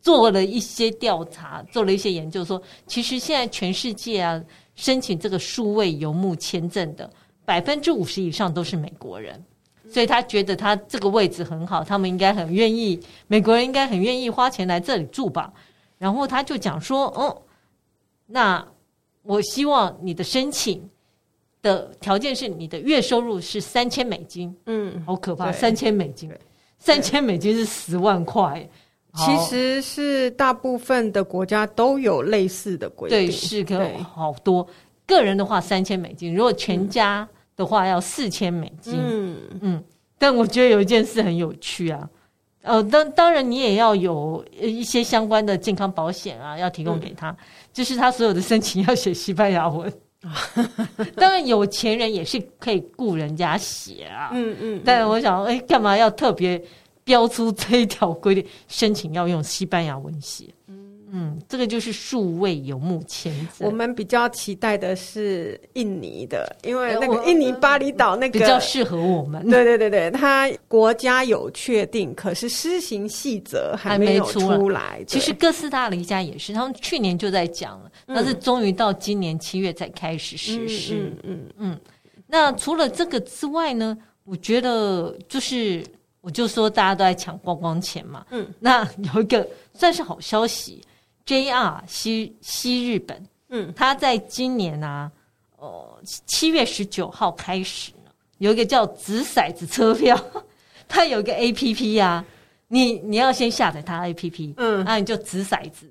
[0.03, 4.45] 做了一些调查，做了一些研究，说其实现在全世界啊。
[4.77, 7.11] 申请这个数位游牧签证的
[7.45, 9.43] 百分之五十以上都是美国人，
[9.91, 15.53] 所以他觉得他这个位置很好，他们应该很愿意，美国人应该很愿意花钱来这里住吧。
[15.99, 17.43] 然后他就讲说：“哦，
[18.27, 18.67] 那
[19.23, 20.89] 我希望你的申请
[21.62, 26.31] 的条件是你的月收入是三千美金。”嗯，好可怕，三千美金，
[26.79, 28.69] 三千美金是十万块。
[29.17, 34.67] 其实是大部分的国家都有类似的规定，对，是个好多。
[35.07, 37.27] 个人的话三千美金，如果全家
[37.57, 38.95] 的话要四千美金。
[38.97, 39.85] 嗯嗯。
[40.19, 42.09] 但我觉得有一件事很有趣啊，
[42.63, 47.37] 呃，当当然你也要有一些相关的健康保险啊，要提供给他，嗯、
[47.73, 49.93] 就是他所有的申请要写西班牙文。
[51.17, 54.31] 当然有钱人也是可以雇人家写啊。
[54.33, 54.83] 嗯嗯。
[54.85, 56.61] 但我想，哎，干嘛要特别？
[57.07, 60.47] 标出这一条规定，申请要用西班牙文写。
[61.12, 63.66] 嗯，这个就是数位游牧签证。
[63.66, 69.49] 我们比较期待的是印尼的，因为那个印尼巴厘岛那个比较适合我们。
[69.49, 75.03] 对对对对，它国家有确定，可是施行细则还没有出来。
[75.07, 80.97] 其实哥斯达黎加也是，他们去年就在讲了，但是终于到今年七月才开始实施。
[80.97, 81.81] 嗯嗯嗯，嗯。
[82.27, 83.97] 那除了这个之外呢？
[84.25, 85.85] 我觉得就是。
[86.27, 88.85] 我就说大家都在抢观光钱嘛，嗯，那
[89.15, 90.83] 有一个算是好消息
[91.25, 95.09] ，JR 西西日本，嗯，他在今年啊，
[95.57, 100.21] 呃，七月十九号开始呢，有一个叫掷骰子车票，
[100.89, 102.25] 它有一个 APP 呀、啊，
[102.67, 105.89] 你你要先下载它 APP，嗯，那你就掷骰子，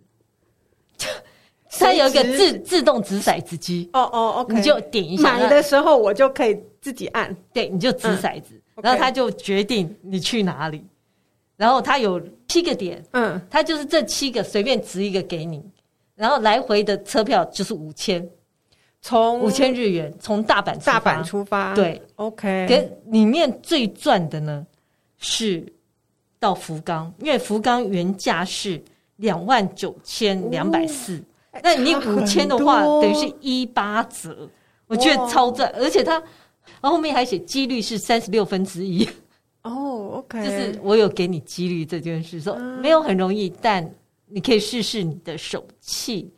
[1.80, 8.62] 它有一个自自动掷骰子机，哦哦，OK，你就点一下，买的时候我就可以自己按，对，你就掷骰子。
[8.82, 10.86] 然后他就决定你去哪里，
[11.56, 15.64] 然后他有七个点，嗯，他就是这七个随便指一个给你，
[16.14, 18.28] 然后来回的车票就是五千，
[19.02, 22.66] 从五千日元从大阪大阪出发，对，OK。
[22.68, 24.68] 可里面最赚的呢
[25.18, 25.66] 是
[26.38, 28.84] 到福冈，因为福冈原价是
[29.16, 31.24] 两万九千两百四，
[31.64, 34.50] 那你五千的话等于是一八折，
[34.88, 36.22] 我觉得超赚，而且他。
[36.82, 39.08] 然后后面还写几率是三十六分之一
[39.64, 43.84] 哦，OK，就是我有给你几率这件事，说没有很容易，但
[44.28, 46.32] 你可以试试你的手气。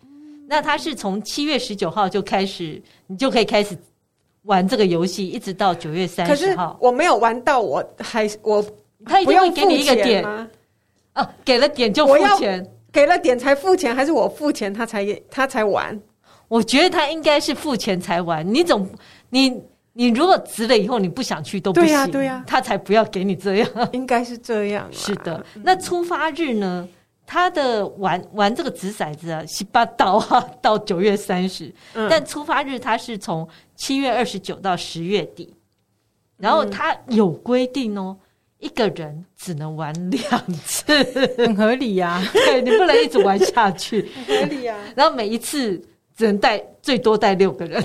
[0.47, 3.77] 那他是从七月十九号就开始，你就可以开始
[4.43, 6.77] 玩这个游戏，一直到九月三十号。
[6.79, 8.65] 我没有玩到，我还我
[9.05, 10.49] 他一定会给你一个点吗？
[11.11, 15.99] 啊，给了点就付钱，给了点才付钱，还是我付钱他才他才玩？
[16.47, 18.47] 我觉得他应该是付钱才玩。
[18.53, 18.89] 你总
[19.29, 19.61] 你。
[19.97, 24.87] 你如果掷了以后你不想去都不行，对呀、啊，对呀、啊，他才不要给你这样，应该是这样。
[24.91, 26.87] 是的，那出发日呢？
[27.25, 35.53] 他的玩玩这个掷骰子啊，十八到啊到九月三十、嗯，但出发日他是从七月二十九到十月底，
[36.37, 38.15] 然后他有规定哦，
[38.59, 40.21] 一个人只能玩两
[40.63, 40.93] 次，
[41.37, 42.23] 很合理呀、啊。
[42.31, 44.93] 对，你不能一直玩下去，很合理呀、啊。
[44.95, 45.75] 然后每一次
[46.15, 47.83] 只能带最多带六个人。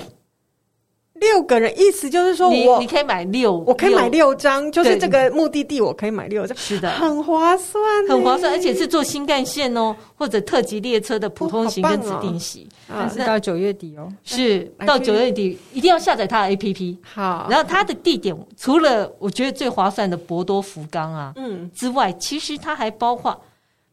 [1.13, 4.33] 六个人，意思就是说我，我你可以买六，我可以买六。
[4.33, 16.97] 张，就是这个目的地，我可以买六张，是的，很划算，很划算，而且是坐新干线哦，或者特级列车的普通型跟指定席，但是到九月底哦，是到九月底一定要下载它的 APP。
[17.03, 21.69] 好，然后它的地点除了我觉得最划算的博多福冈啊，嗯。
[21.75, 23.39] 之外，其实它还包括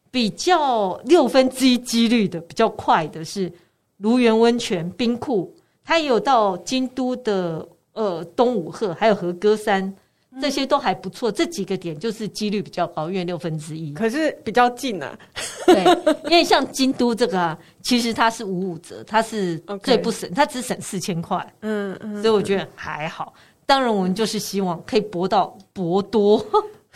[0.09, 3.51] 比较六分之一几率的比较快的是
[3.97, 5.53] 芦原温泉冰库。
[5.91, 9.93] 他也有到京都的呃东武鹤，还有和歌山
[10.41, 11.29] 这些都还不错。
[11.29, 15.19] 这几个点就是几率比较高，因为六分之一，可是比较近啊。
[15.65, 15.83] 对，
[16.23, 21.45] 因为像京都这个啊，其实它是五五折，它是最不省，它只省四千块。
[21.59, 23.33] 嗯嗯，所以我觉得还好。
[23.65, 26.41] 当然，我们就是希望可以博到博多，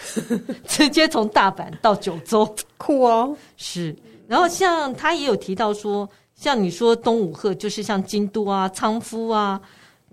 [0.66, 3.36] 直接从大阪到九州，酷哦。
[3.58, 3.94] 是，
[4.26, 9.60] 然后像他也有提到说，像你说东武鹤，就是像京都啊、仓敷啊，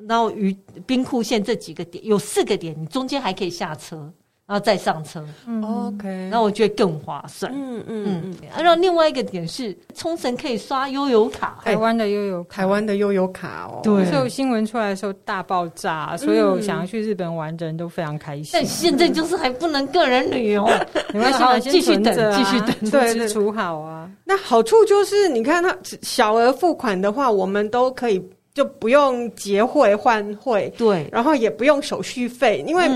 [0.08, 0.56] 然后于
[0.86, 4.12] 兵库县这几个点，有四个点，你中间还可以下车。
[4.52, 7.50] 然后再上车，嗯，OK，那我觉得更划算。
[7.54, 8.34] 嗯嗯嗯。
[8.54, 13.80] 然后另外一个点是，冲绳可以刷悠游卡，台湾的悠游，台湾的悠游卡哦。
[13.82, 18.50] 对，所以新闻出来的时候大爆炸，所有想要去日本玩的人都非常开心。
[18.52, 20.68] 但现在就是还不能个人旅游，
[21.14, 24.06] 没关系，继续等，继续等， 对，支出好啊。
[24.22, 28.22] 那好处就是，你看它小额付款的话，我们都可以。
[28.54, 32.86] 就不用结汇换汇，对，然后也不用手续费，因为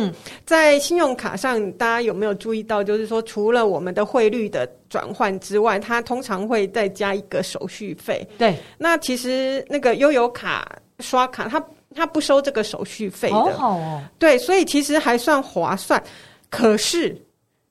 [0.45, 8.27] 在信用卡上，大家有没有注意到，就是说除了我们的汇率的转换之外，它通常会再加一个手续费。
[8.37, 11.64] 对，那其实那个悠游卡刷卡，它
[11.95, 14.03] 它不收这个手续费的，好好哦。
[14.19, 16.03] 对，所以其实还算划算。
[16.51, 17.16] 可是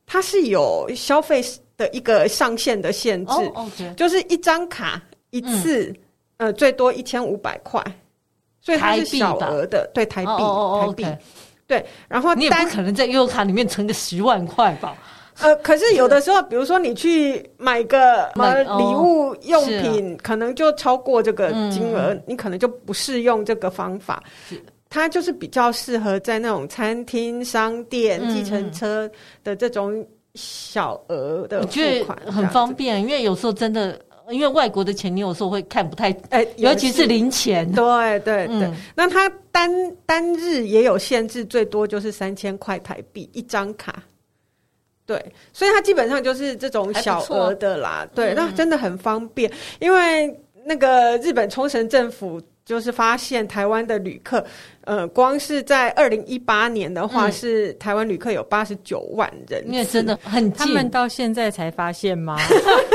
[0.07, 1.39] 它是有消费
[1.77, 3.33] 的一个上限的限制，
[3.95, 5.83] 就是一张卡一次。
[5.83, 5.95] 嗯
[6.37, 7.81] 呃，最多一千五百块，
[8.59, 10.31] 所以它是小额的，对台币，
[10.81, 11.05] 台币，
[11.65, 11.85] 对。
[12.09, 14.97] 然后你也不可能在悠游卡里面存个十万块吧？
[15.39, 24.21] 呃，可是有的时候，比如说你去买个什么礼物用品，可能就超过这个金额，你可能就不适用这个方法。
[24.89, 29.09] 它就是比较适合在那种餐厅、商店、计程车
[29.43, 33.01] 的这种小额的付款，很方便。
[33.01, 33.97] 因为有时候真的。
[34.29, 37.69] 因为外国的钱，你有时候会看不太，哎、欸，尤其是零钱。
[37.71, 39.69] 对对对，嗯、那它单
[40.05, 44.03] 单日也有限制，最多就是三千块台币一张卡。
[45.05, 48.07] 对，所以它基本上就是这种小额的啦。
[48.15, 50.35] 对，嗯、那真的很方便，因为
[50.65, 52.41] 那个日本冲绳政府。
[52.65, 54.43] 就是发现台湾的旅客，
[54.85, 62.35] 呃，光是在二零一八年的话，是台湾旅客有八十九万人，因为真的很近，他们到现在才发现吗？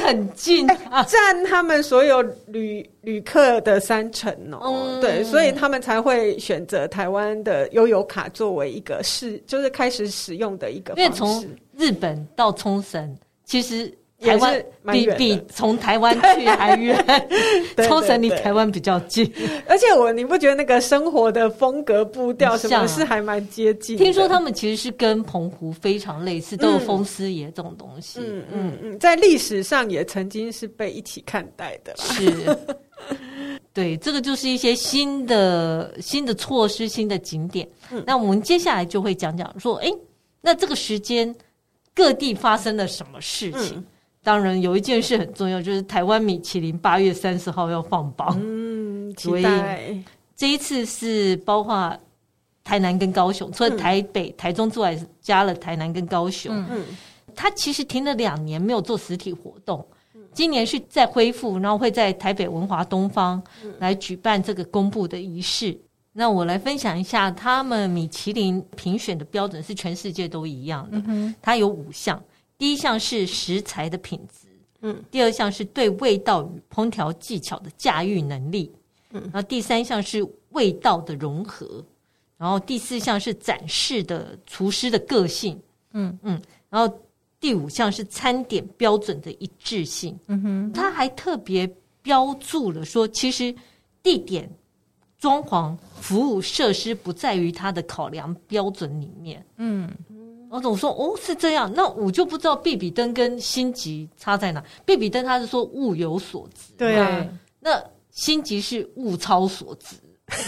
[0.00, 0.66] 很近，
[1.06, 4.98] 占他们所有旅旅客的三成哦。
[4.98, 11.02] 嗯、对，所以他们才会选择台湾的悠游卡作为一个试，就是开始使用的一个方式。
[11.02, 13.92] 因为从日本到冲绳，其实。
[14.22, 16.96] 台湾比比从台湾去还远，
[17.88, 19.30] 冲绳离台湾比较近，
[19.66, 23.96] 而且我你不觉得那个生活的风格步调什么是还蛮接近？
[23.96, 28.20] 听说他们其实是跟澎湖非常类似，都有风狮爷这种东西。
[28.22, 31.94] 嗯嗯嗯，在历史上也曾经是被一起看待的。
[31.96, 32.56] 是，
[33.72, 37.68] 对，这个就是一些新的新的措施、新的景点。
[38.06, 39.88] 那我们接下来就会讲讲说，哎，
[40.40, 41.34] 那这个时间
[41.94, 43.84] 各地发生了什么事情？
[44.22, 48.38] 当然，有一件事很重要，就是台湾米其林八月三十号要放榜。
[48.40, 49.76] 嗯，期待。
[49.86, 50.04] 所以
[50.36, 51.98] 这一次是包括
[52.62, 56.54] 台南跟高雄，除了台北、嗯、台中之外，加了台南跟高雄。
[56.70, 56.84] 嗯，
[57.34, 59.84] 他其实停了两年没有做实体活动，
[60.32, 63.42] 今年是在恢复，然后会在台北文华东方
[63.80, 65.76] 来举办这个公布的仪式。
[66.12, 72.22] 那我来分享一下，他们米其林评选的标准是全世界都一样的，嗯、它有五项。
[72.62, 74.46] 第一项是食材的品质，
[74.82, 78.70] 嗯，第二项是对味道与烹调技巧的驾驭能力，
[79.10, 81.84] 嗯，然后第三项是味道的融合，
[82.38, 85.60] 然后第四项是展示的厨师的个性，
[85.92, 86.16] 嗯。
[86.22, 87.00] 嗯，然后
[87.40, 91.68] 第五项是餐点标准的一致性，嗯哼，他还特别
[92.00, 93.52] 标注了说，其实
[94.04, 94.48] 地点、
[95.18, 99.90] 装潢、服务设施不在于他的考量标准里面，嗯。
[100.52, 104.62] 我总说哦，是这样，那我就不知道必比登跟星级差在哪。
[104.84, 107.26] 必比登他是说物有所值，对啊，
[107.58, 109.96] 那星级是物超所值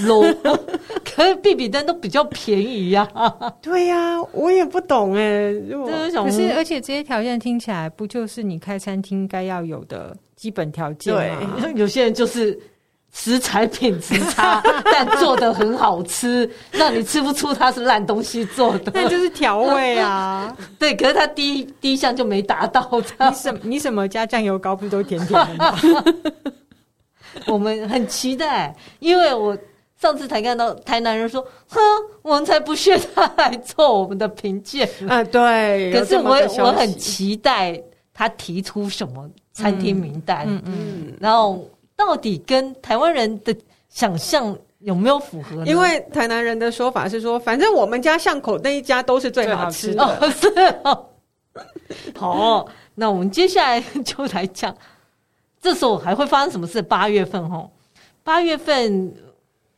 [0.06, 0.30] ，low。
[1.04, 3.30] 可是必比登都比较便宜呀，啊，
[3.62, 5.54] 对呀，啊，我也不懂哎。
[6.12, 11.59] 可是而且这些条件听起来不就是你开餐厅该要有的基本条件吗？
[11.62, 12.61] 对， 有些人就是。
[13.16, 18.90] 食材品质差， 但做的很好吃，让你吃不出它是烂东西做的。
[18.92, 20.54] 那就是调味啊。
[20.80, 22.90] 对，可是他第一第一项就没达到。
[22.92, 26.04] 你什你什么加酱油膏不都甜甜的吗？
[27.46, 29.56] 我们很期待，因为我
[30.00, 31.40] 上次才看到台南人说
[31.70, 31.80] ：“哼，
[32.22, 35.92] 我们才不屑他来做我们的评鉴。”啊，对。
[35.92, 37.80] 可是我我很期待
[38.12, 40.44] 他提出什么餐厅名单。
[40.48, 40.74] 嗯嗯，
[41.06, 41.64] 嗯，然后。
[41.97, 43.55] 到底跟台湾人的
[43.88, 45.66] 想象有没有符合呢？
[45.66, 50.05] 因为台南人的说法是说，反正我们家巷口那一家都是最好吃的。
[50.05, 50.49] 哦，是
[50.84, 51.07] 哦。
[52.16, 54.76] 好，那我们接下来就来讲，
[55.62, 56.82] 这时候还会发生什么事？
[56.82, 57.70] 八月份哦，
[58.22, 59.14] 八月份，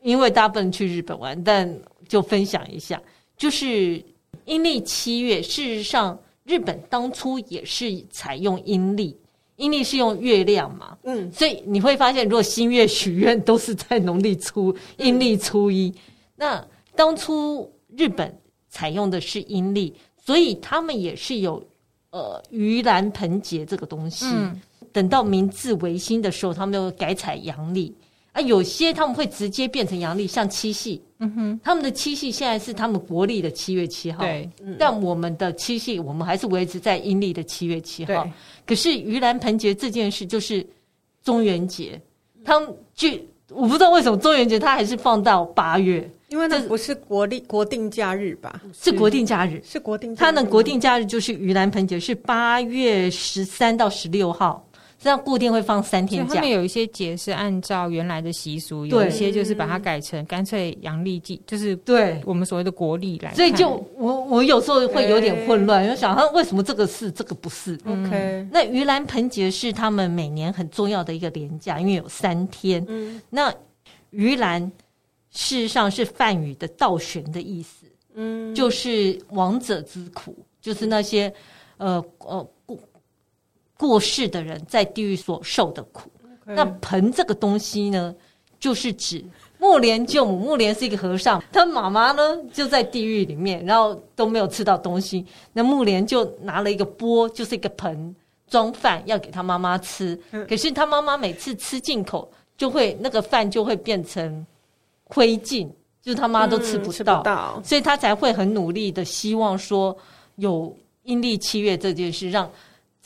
[0.00, 1.70] 因为大家不能去日本玩，但
[2.08, 3.00] 就分享一下，
[3.36, 4.02] 就是
[4.46, 5.42] 阴历七月。
[5.42, 9.14] 事实上，日本当初也是采用阴历。
[9.56, 15.94] 阴历是用月亮嘛，嗯，所以你会发现，如果新月许愿都是在农历初阴历初一，
[16.36, 16.62] 那
[16.94, 18.38] 当初日本
[18.68, 21.62] 采用的是阴历，所以他们也是有
[22.10, 24.26] 呃盂兰盆节这个东西。
[24.26, 24.60] 嗯，
[24.92, 27.94] 等到明治维新的时候，他们又改采阳历。
[28.32, 34.48] 啊，有些他们会直接变成阳历，像七夕，嗯哼，他们的七夕现在是他们国历的七月七号，对，
[34.78, 38.28] 但我们的七夕我们还是维持在阴历的七月七号。
[38.66, 40.66] 可是盂兰盆节这件事就是
[41.22, 41.98] 中元节，
[42.44, 43.08] 他们就
[43.48, 48.60] 我不知道为什么中元节他还是放到八月，因为那不是国历国定假日吧？
[48.74, 54.62] 是国定假日，是国定假日，他的国定假日就是盂兰盆节，是八月十三到十六号。
[54.98, 56.34] 这样固定会放三天假。
[56.36, 63.34] 他们有一些节是按照原来的习俗，有一些就是把它改成干脆阳历祭，就是对我们所谓的国历来。
[63.34, 72.84] 所以就我我有时候会有点混乱，因为想他为什么这个是这个不是？OK，那盂兰盆节是他们每年很重要的一个连假，因为有三天。
[72.88, 73.52] 嗯，那
[74.12, 74.60] 盂兰
[75.30, 81.32] 事实上是梵语的倒悬的意思，嗯，就是亡者之苦，就是那些
[81.76, 82.46] 呃呃。
[83.76, 86.10] 过世的人在地狱所受的苦。
[86.44, 88.14] 那盆这个东西呢，
[88.60, 89.24] 就是指
[89.58, 90.38] 木莲舅母。
[90.38, 95.26] 木莲是一个和尚，他妈妈呢就在地狱里面，然后都没有吃到东西。
[95.52, 98.14] 那木莲就拿了一个钵，就是一个盆
[98.48, 100.16] 装饭，要给他妈妈吃。
[100.30, 104.46] 嗯、可是他妈妈每次吃进口，就会那个饭就会变成
[105.02, 105.68] 灰烬，
[106.00, 109.96] 就是他妈都吃不到，嗯、吃不到，所以他才会很努力的希望说
[110.36, 110.72] 有
[111.02, 112.48] 阴历七月这件事让。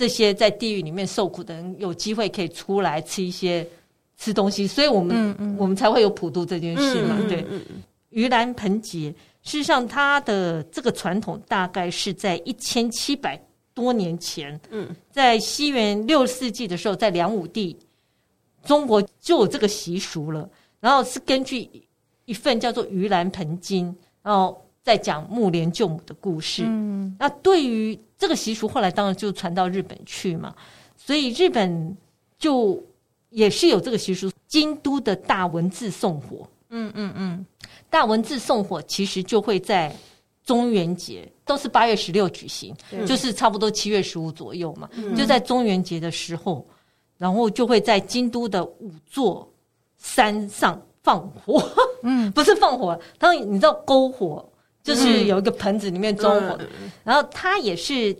[0.00, 3.68] 这些在地狱里面受苦的人有机会可以出来吃一些
[4.16, 7.18] 吃东西，所以我们嗯嗯我们才会有普渡这件事嘛。
[7.28, 7.44] 对，
[8.10, 13.38] 盂兰盆节，事实上它的这个传统大概是在一千七百
[13.74, 17.76] 多年前，嗯，在西元六世纪的时候，在梁武帝
[18.64, 20.48] 中国就有这个习俗了。
[20.80, 21.68] 然后是根据
[22.24, 23.92] 一份叫做《盂兰盆经》，
[24.22, 26.64] 然后再讲木莲救母的故事。
[26.66, 30.52] 嗯，那对于这个习俗后来当然就传到日本去嘛，
[30.96, 31.96] 所以日本
[32.40, 32.82] 就
[33.28, 34.28] 也是有这个习俗。
[34.48, 37.46] 京都的大文字送火，嗯嗯嗯，
[37.88, 39.94] 大文字送火其实就会在
[40.44, 46.66] 中元节，都是八月十六举行，嗯、就是差不多七月十五左右嘛，嗯、就在中元节的时候，
[47.16, 49.48] 然后就会在京都的五座
[49.98, 51.62] 山上放火，
[52.02, 54.44] 嗯， 不是放火，他们你知道篝火。
[54.82, 58.16] 就是有一个盆子里面装火，嗯、然后它也是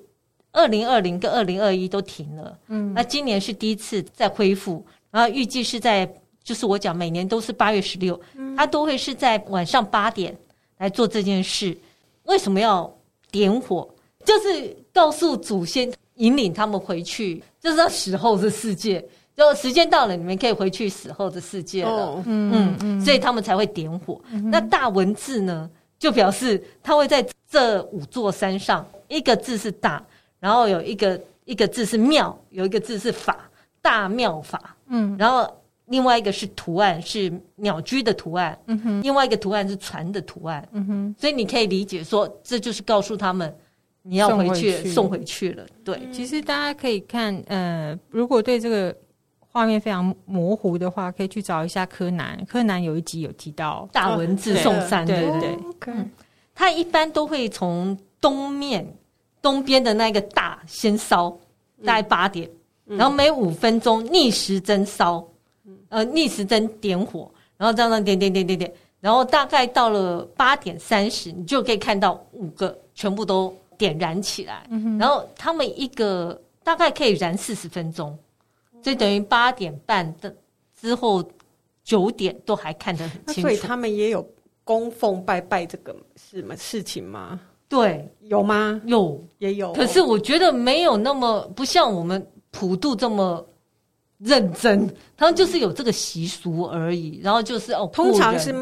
[0.53, 6.09] 二零二零跟二零二一都停了，嗯，那今年是第一次再恢复，然后预计是在
[6.43, 8.21] 就是我讲每年都是八月十六，
[8.57, 10.37] 它都会是在晚上八点
[10.79, 11.77] 来做这件事。
[12.25, 12.93] 为什么要
[13.31, 13.89] 点火？
[14.25, 19.03] 就是告诉祖先，引领他们回去，就是要死后的世界，
[19.35, 21.91] 就时间到了，你们可以回去死后的世界了。
[21.91, 24.21] 哦、嗯嗯，嗯，所以他们才会点火。
[24.31, 25.71] 嗯、那大文字呢？
[26.01, 30.03] 就表示他会在这五座山上，一个字是大，
[30.41, 33.49] 然后有一个一个字是妙，有一个字是法，
[33.83, 34.75] 大妙法。
[34.89, 35.47] 嗯，然后
[35.87, 38.59] 另外一个是图案，是鸟居的图案。
[38.67, 40.67] 嗯哼，另外一个图案是船的图案。
[40.73, 43.55] 嗯哼，所以你可以理解说，这就是告诉他们
[44.03, 45.67] 你要回去，送回去，送回去了。
[45.85, 48.97] 对，其实大家可以看，呃，如果对这个。
[49.53, 52.41] 画面非常模糊的话，可以去找一下柯南。
[52.49, 55.95] 柯南有一集有提到大文字送山，对对对。
[56.55, 58.87] 他一般都会从东面
[59.43, 61.31] 东边的那个大先烧，
[61.85, 62.49] 大概八点，
[62.85, 65.27] 然后每五分钟逆时针烧，
[65.89, 74.65] 呃，逆时针点火，然后这样点点点点点，然后大概到了八点三十，你就可以看到五个全部都点燃起来。
[74.99, 78.17] 然后他们一个大概可以燃四十分钟。
[78.83, 80.35] 所以等于八点半的
[80.81, 81.23] 之后
[81.85, 83.41] 九点都还看得很清楚。
[83.43, 84.27] 所以他们也有
[84.65, 87.41] 供奉拜拜这个什么事情吗？
[87.69, 88.81] 对，有吗？
[88.85, 89.73] 有，也有。
[89.73, 93.47] 可是我觉得没有那么不像我们普渡这么
[94.19, 97.21] 认真，他们就是有这个习俗而已。
[97.23, 98.53] 然后就是哦，通常是。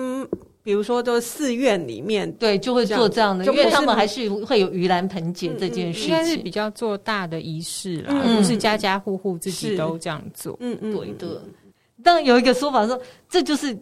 [0.68, 10.54] 比如说，都寺院里面对就会做这样的，因为他们还是会有盂兰盆节这件事情，应该是比较做大的仪式啦，不是家家户户自己都这样做。
[10.60, 11.40] 嗯嗯，对的。
[12.04, 13.00] 当然有一个说法说，
[13.30, 13.74] 这就是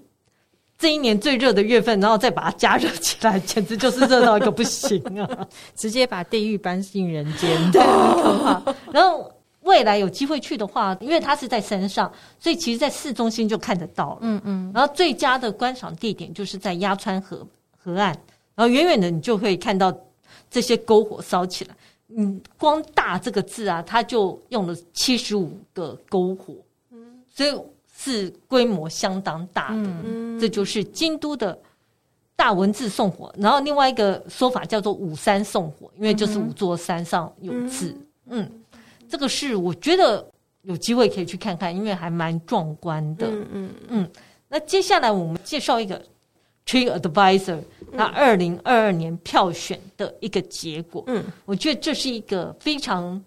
[0.78, 5.48] 这一年最热的月份，然后再把它加热起来，简直就是热到一个不行啊！
[5.74, 8.74] 直接把地狱搬进人间，对，很可怕。
[8.92, 9.28] 然后
[9.66, 14.18] 未来有机会去的话，因为它是在山上，所以其实在市中心就看得到了。
[14.22, 14.70] 嗯嗯。
[14.72, 17.46] 然后最佳的观赏地点就是在鸭川河
[17.76, 18.14] 河岸，
[18.54, 19.92] 然后远远的你就会看到
[20.48, 21.76] 这些篝火烧起来。
[22.16, 26.54] 嗯，光“大”这个字啊，它就用了七十五个篝火，
[26.92, 27.52] 嗯，所以
[27.92, 29.90] 是规模相当大的。
[30.04, 31.58] 嗯，这就是京都的
[32.36, 33.34] 大文字送火。
[33.36, 37.88] 然后另外一个说法叫做“五山送火”，因为就是五座山上有字。
[38.26, 38.50] 嗯，嗯，
[39.16, 43.26] 这个是我觉得有机会可以去看看，因为还蛮壮观的。
[43.28, 44.10] 嗯嗯嗯。
[44.46, 46.00] 那接下来我们介绍一个。
[46.66, 47.60] TripAdvisor，
[47.92, 53.22] 那二零二二年票选的一个结果，嗯，我觉得这是一个非常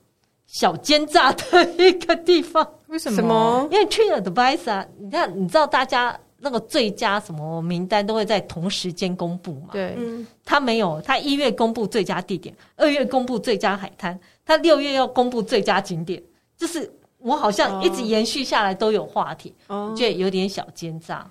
[0.46, 2.70] 小奸诈的一个地方。
[2.88, 3.66] 为什么？
[3.72, 9.70] 因为 TripAdvisor，你看，你知道大家那个最佳什么名单都会在同时间公布嘛？
[9.72, 9.98] 对，
[10.46, 16.22] 他没有，他一月公布最佳地点，二月公布最佳海滩，他六月要公布最佳景点，
[16.58, 21.30] 就是我好像一直延续下来都有话题，哦，觉得有点小奸诈。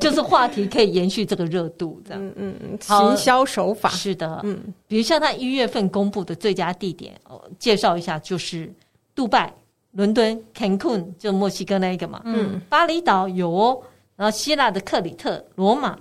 [0.00, 2.26] 就是话题可以延续这个热度，这样。
[2.26, 4.40] 嗯嗯嗯，行销手法是的。
[4.42, 8.68] 嗯，比如像他一月份公布的最佳地点，哦，介绍一下，就是
[9.14, 9.54] 杜拜、
[9.92, 12.20] 伦敦、Cancun，就墨西哥那一个嘛。
[12.24, 13.82] 嗯，巴厘岛有哦，
[14.16, 15.98] 然后希腊的克里特、罗马，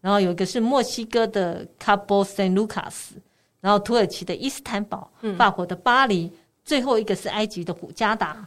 [0.00, 3.10] 然后有一个是墨西哥的 Cabo San Lucas，
[3.60, 6.30] 然后土耳其的伊斯坦堡，法国的巴黎，
[6.64, 8.46] 最后一个是埃及的古加达。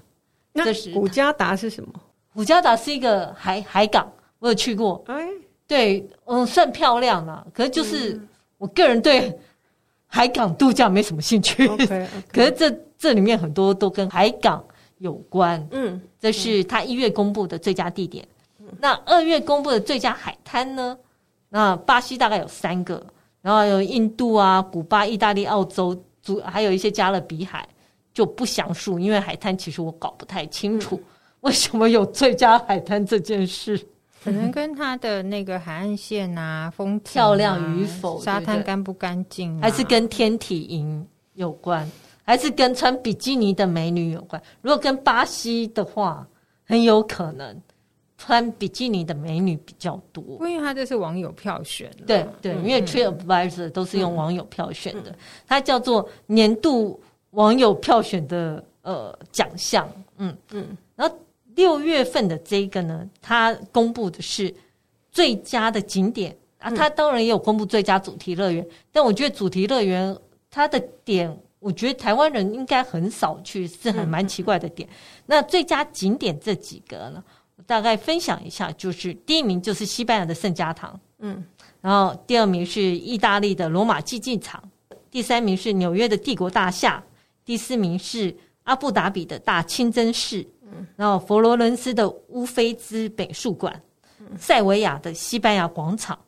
[0.54, 1.94] 这是古加达是什么？
[2.34, 4.12] 古加达是一个海海港。
[4.40, 5.28] 我有去过，哎，
[5.66, 7.46] 对，嗯，算漂亮了。
[7.54, 8.20] 可是就是
[8.58, 9.34] 我个人对
[10.06, 11.68] 海港度假没什么兴趣。
[11.68, 12.08] Okay, okay.
[12.32, 14.64] 可是这这里面很多都跟海港
[15.00, 15.68] 有关。
[15.72, 18.28] 嗯，这是他一月公布的最佳地点。
[18.60, 20.98] 嗯，那二月公布的最佳海滩呢？
[21.50, 23.06] 那巴西大概有三个，
[23.42, 27.68] 然后有印度啊、古巴、意大利、澳洲，主还有一些加勒比海，
[28.14, 31.04] 就不详述，因为海滩其实我搞不太清楚，嗯，
[31.42, 33.80] 为什么有最佳海滩这件事。
[34.24, 41.90] 可能跟它的那个海岸线啊、风、啊、漂亮与否、沙滩干不干净、啊，还是跟天体营有关，
[42.26, 44.42] 还是跟穿比基尼的美女有关？
[44.62, 46.28] 如果跟巴西的话，
[46.66, 47.56] 很有可能
[48.18, 50.24] 穿比基尼的美女比较多。
[50.42, 55.16] 因为它这是网友票选，对对，因为 TripAdvisor 都是用网友票选的，嗯、
[55.48, 57.00] 它叫做年度
[57.30, 59.88] 网友票选的呃奖项。
[60.18, 61.16] 嗯嗯，然后。
[61.56, 64.54] 六月份的这个呢，它公布的是
[65.10, 70.14] 最佳的景点啊，它当然也有公布最佳主题乐园，嗯、但我觉得主题乐园
[70.52, 71.34] 它的点，
[71.66, 74.88] 我觉得台湾人应该很少去，是很蛮奇怪的点。
[74.88, 74.94] 嗯、
[75.26, 77.24] 那最佳景点这几个呢，
[77.56, 81.44] 我大概分享一下，就是第一名就是西班牙的圣家堂，嗯，
[81.82, 84.64] 然后第二名是意大利的罗马竞技场，
[85.10, 87.04] 第三名是纽约的帝国大厦，
[87.44, 90.46] 第四名是阿布达比的大清真寺。
[90.96, 93.82] 然后，佛罗伦斯的乌菲兹美术馆，
[94.38, 96.20] 塞维亚的西班牙广场，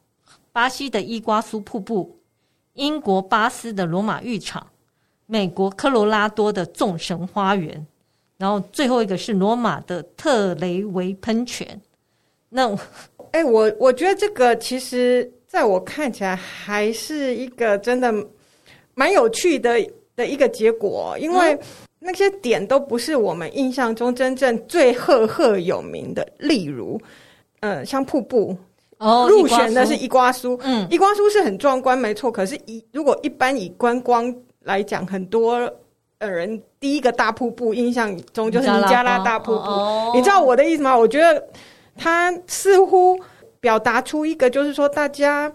[0.51, 2.17] 巴西的伊瓜苏瀑布，
[2.73, 4.65] 英国巴斯的罗马浴场，
[5.27, 7.85] 美国科罗拉多的众神花园，
[8.37, 11.79] 然后最后一个是罗马的特雷维喷泉。
[12.49, 12.75] 那，
[13.31, 18.11] 哎，我我觉得这个其实在我看起来还是一个真的
[18.95, 19.77] 蛮有趣的
[20.15, 21.55] 的一个结果，因为。
[21.99, 26.97] 那些点都不是我们印象中真正最赫赫有名的，例如，
[27.59, 28.55] 呃，像瀑布
[28.99, 32.31] 哦，入选的是伊瓜苏，嗯，伊瓜苏是很壮观，没错。
[32.31, 34.33] 可是以，以如果一般以观光
[34.67, 35.53] 来讲，很多
[36.19, 40.95] 呃人第一个大瀑布印象中就是尼加拉大瀑布，哦，你知道我的意思吗？
[40.95, 41.43] 我觉得
[41.95, 43.19] 它似乎
[43.59, 45.51] 表达出一个，就是说大家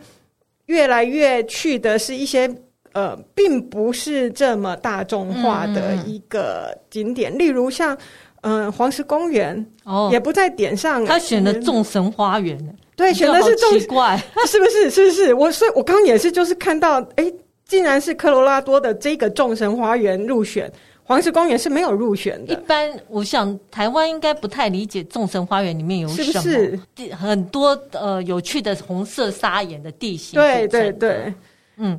[0.67, 2.53] 越来越去的是一些。
[2.95, 7.97] 呃，并不是这么大众化的一个景点，嗯、例如像，
[8.43, 11.03] 嗯、呃，黄石公园哦，也不在点上。
[11.07, 12.59] 他选的众神花园，
[12.95, 14.91] 对，选的是众奇怪，是不是？
[14.91, 15.33] 是不是？
[15.33, 17.33] 我所以，我刚刚也是，就是看到，哎，
[17.73, 20.71] 竟然是科罗拉多的这个众神花园入选，
[21.03, 22.53] 黄石公园是没有入选的。
[22.53, 27.15] 一般，我想台湾应该不太理解众神花园里面有什么，是不是？
[27.15, 31.35] 很多呃有趣的红色砂岩的地形，对对对，
[31.79, 31.99] 嗯。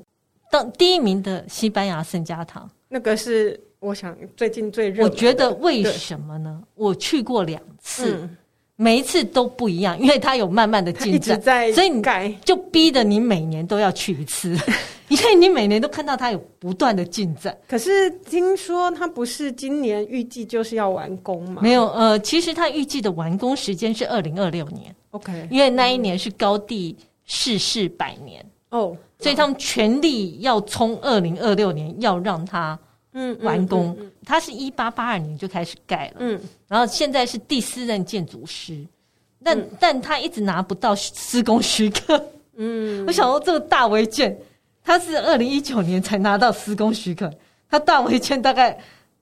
[0.52, 5.04] 当第一名的西班牙圣家堂，那个是我想最近最热。
[5.04, 6.62] 我觉得为什么呢？
[6.76, 8.38] 我去过两次，嗯、
[8.76, 11.40] 每一次都不一样，因为它有慢慢的进展，
[11.74, 12.02] 所以你
[12.44, 14.58] 就逼得你每年都要去一次，
[15.10, 17.56] 因为你每年都看到它有不断的进展。
[17.68, 21.62] 可是听说它不是今年预计就是要完工吗？
[21.62, 24.94] 没有，呃，其实它预计的完工时间是二零二六年。
[25.12, 32.78] OK，因为那一年是高地逝世百年哦，所以他们全力要冲二零二六年要让它
[33.14, 33.98] 嗯完工。
[34.26, 38.86] 他是一八八二年就开始盖了，嗯，然后现在是第四任建筑师，
[39.44, 42.24] 但但他一直拿不到施工许可，
[42.56, 44.38] 嗯，我想说这个大违建，
[44.84, 47.32] 他是二零一九年才拿到施工许可，
[47.70, 48.78] 他大违建大概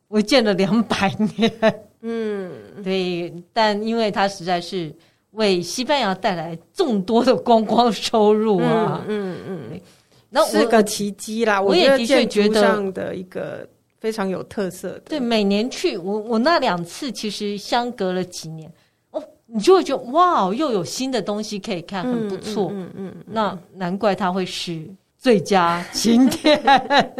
[0.09, 2.51] 违建了两百年，嗯，
[2.83, 4.93] 对，但因为他实在是。
[5.31, 9.01] 为西班牙带来众多的观光收入啊！
[9.07, 9.81] 嗯嗯，嗯
[10.29, 11.61] 那是个奇迹啦！
[11.61, 13.65] 我也的确觉得上的一个
[14.01, 14.99] 非常有特色的。
[15.05, 18.69] 对，每年去我我那两次其实相隔了几年
[19.11, 22.69] 哦，你就会觉得哇，又有新的东西可以看，很不错。
[22.73, 24.85] 嗯嗯，嗯，嗯，嗯，那难怪它会是
[25.17, 27.15] 最佳景点。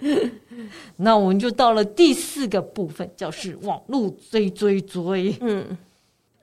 [0.96, 5.34] 那我们就到了第四个部分，就是网路追追追。
[5.40, 5.64] 嗯。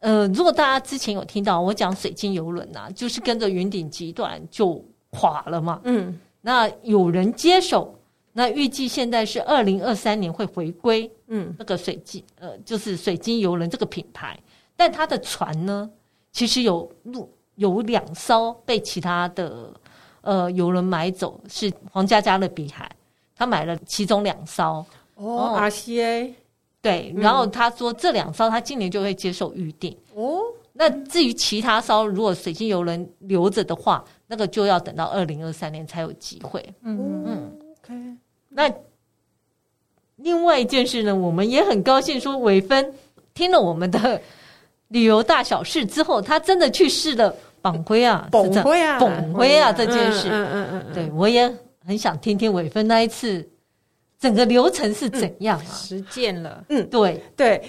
[0.02, 5.82] 呃，如果大家之前有听到我讲水晶游轮呐，就是跟着云顶集团就垮了嘛。
[5.84, 7.98] 嗯，那有人接手，
[8.38, 11.10] 那预计现在是二零二三年会回归。
[11.28, 14.38] 嗯，那个水晶呃，就是水晶游轮这个品牌，
[14.76, 15.90] 但它的船呢，
[16.34, 19.74] 其实有路有两艘被其他的
[20.20, 22.92] 呃游轮买走，是皇家加勒比海，
[23.34, 24.86] 他买了其中两艘。
[25.16, 26.34] 哦，RCA。
[26.82, 30.42] 对，然后他说这两艘他今年就会接受预定哦。
[30.78, 36.62] 那至于其他艘，如果水晶游轮留着的话，那个就要等到二零二三年才有机会。
[36.84, 37.35] 嗯嗯，OK。
[38.56, 38.74] 那
[40.16, 42.94] 另外一件事呢，我们也很高兴，说伟芬
[43.34, 44.22] 听了我们的
[44.88, 50.30] 旅游大小事之后，他真的去试了绑灰啊，绑灰啊，绑灰啊这件事。
[50.32, 51.54] 嗯嗯嗯，对，我也
[51.86, 53.48] 很想听听伟芬那一次。
[54.18, 55.66] 整个流程是怎样啊？
[55.66, 57.62] 实践了，嗯，对对，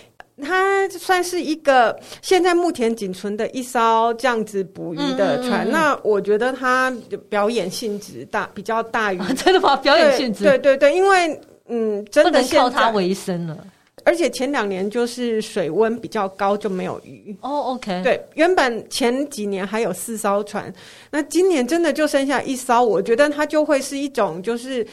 [0.42, 5.66] 它算是一个现在目前仅存的一艘这样子捕鱼的船。
[5.66, 6.92] 嗯嗯嗯，那我觉得它
[7.28, 9.76] 表演性质大，比较大于、啊、真的吗？
[9.76, 13.56] 表演性质，对对对，因为嗯，真的靠它为生了。
[14.04, 17.34] 而且前两年就是水温比较高，就没有鱼。
[17.40, 20.72] 哦、oh，OK，对，原本前几年还有四艘船，
[21.10, 22.84] 那今年真的就剩下一艘。
[22.84, 24.86] 我觉得它就会是一种就是。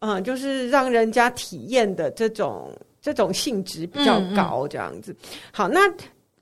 [0.00, 2.70] 嗯，就是让人家体验的这种
[3.04, 5.12] 这种性质比较高，这样子。
[5.12, 5.28] 嗯嗯。
[5.52, 5.80] 好，那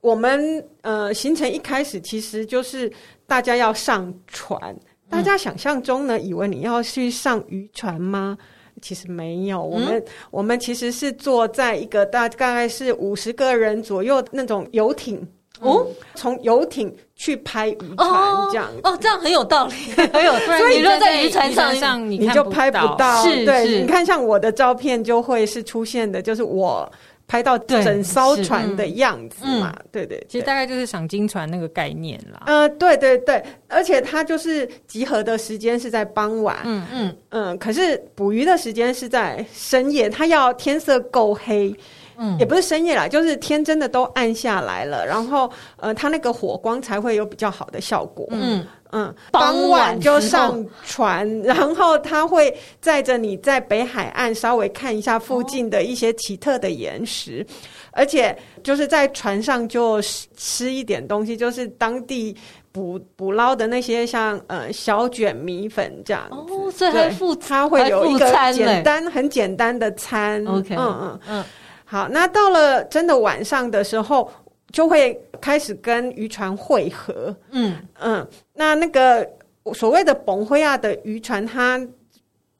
[0.00, 2.90] 我们呃行程一开始其实就是
[3.26, 4.74] 大家要上船。
[5.10, 8.38] 大家想象中呢，以为你要去上渔船吗？
[8.80, 15.26] 其实没有，我们、嗯、我们其实是坐在一个大概是五十个人左右那种游艇。
[15.62, 19.72] 哦，从游艇去拍渔船这样哦，这样很有道理，
[20.12, 20.32] 很有。
[20.40, 23.80] 所以你说在渔船上上你就拍不到，是对。
[23.80, 26.90] 你看像我的照片就会是出现的，就是我
[27.28, 30.22] 拍到整艘船的样子嘛，对对。
[30.28, 32.42] 其实大概就是赏金船那个概念啦。
[32.46, 41.74] 呃，对对对，而且它就是集合的时间是在傍晚，嗯嗯嗯，可是捕鱼的时间是在深夜，它要天色够黑。
[42.16, 48.26] 嗯，也不是深夜啦，就是天真的都暗下来了，然后呃，它那个火光才会有比较好的效果。
[48.30, 57.54] 嗯嗯，傍晚就上船，然后他会载着你在北海岸稍微看一下附近的一些奇特的岩石，哦、
[57.92, 59.98] 而且就是在船上就
[60.36, 62.36] 吃一点东西，就是当地
[62.70, 66.52] 捕捕捞的那些像呃小卷米粉这样子。
[66.52, 70.44] 哦，所以还附他会有一个简单很简单的餐。
[70.44, 71.18] OK，嗯嗯嗯。
[71.28, 71.44] 嗯
[71.92, 74.26] 好，那到了真的晚上的时候，
[74.72, 77.36] 就会开始跟渔船汇合。
[77.50, 77.76] 嗯。
[78.00, 79.28] 嗯，那那个
[79.74, 81.78] 所谓的崩灰亚的渔船，它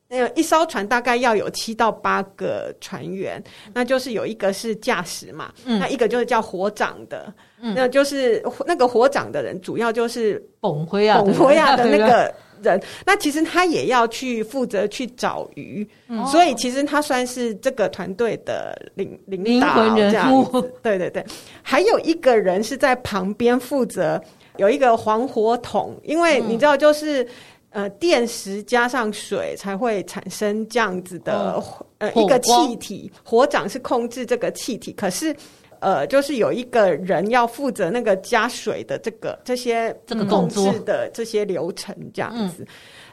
[0.07, 12.31] 那个一艘船大概要有七到八个船员，那就是有一个是驾驶嘛，嗯、那一个就是叫火长的，嗯、那就是那个火长的人，主要就是崩灰亚崩灰亚的那个。
[12.63, 20.73] 人，那其实他也要去负责去找鱼，嗯、所以其实他算是这个团队的领领导这样子。
[20.83, 21.25] 对对对，
[21.63, 24.23] 还有一个人是在旁边负责
[24.57, 27.23] 有一个黄火桶，因为你知道，就是、
[27.71, 31.65] 嗯、呃电石加上水才会产生这样子的、哦、
[31.99, 35.35] 呃一个气体，火掌是控制这个气体，可是。
[35.83, 42.67] 呃，就是有一个人要负责那个加水的这个这些这个控制的这些流程这样子，嗯、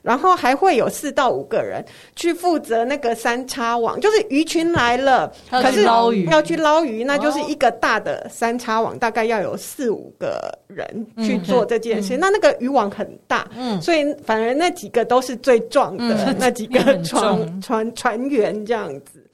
[0.03, 1.83] 然后还会有四到五个人
[2.15, 6.25] 去负责那个三叉网，就是鱼群来了，可是捞鱼。
[6.29, 12.15] 要去捞鱼，那就是一个大的三叉网，大概要有四五个人去做这件事。
[12.17, 19.25] 嗯、那那个渔网很大，嗯，所以反而那几个都是最壮的、嗯、那几个 船船船员这样子。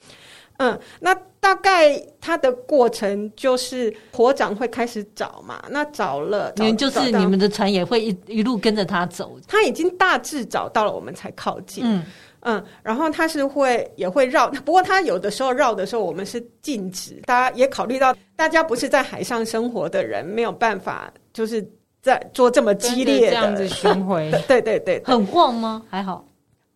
[0.57, 11.83] 嗯，那大概它的过程就是火长会开始找嘛，那找了，找就是你们的船也会一一路跟着他走，他已经大致找到了，我们才靠近。
[11.85, 12.03] 嗯
[12.47, 17.19] 嗯，然后他是会也会绕，不过他有的时候绕的时候，我们是禁止。
[17.25, 21.67] 大家也考虑到，大家不是在海上生活的人，没有办法就是
[22.03, 24.31] 在做这么激烈的这样子巡回。
[24.47, 25.81] 对对对，很晃吗？
[25.89, 26.23] 还好。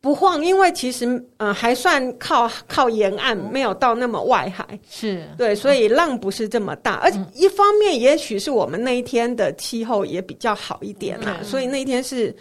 [0.02, 6.94] 不晃，因为其实呃还算靠靠沿岸，没有到那么外海，是对，所以浪不是这么大。
[7.04, 12.34] 而且一方面，也许是我们那一天的气候也比较好一点啦，所以那一天是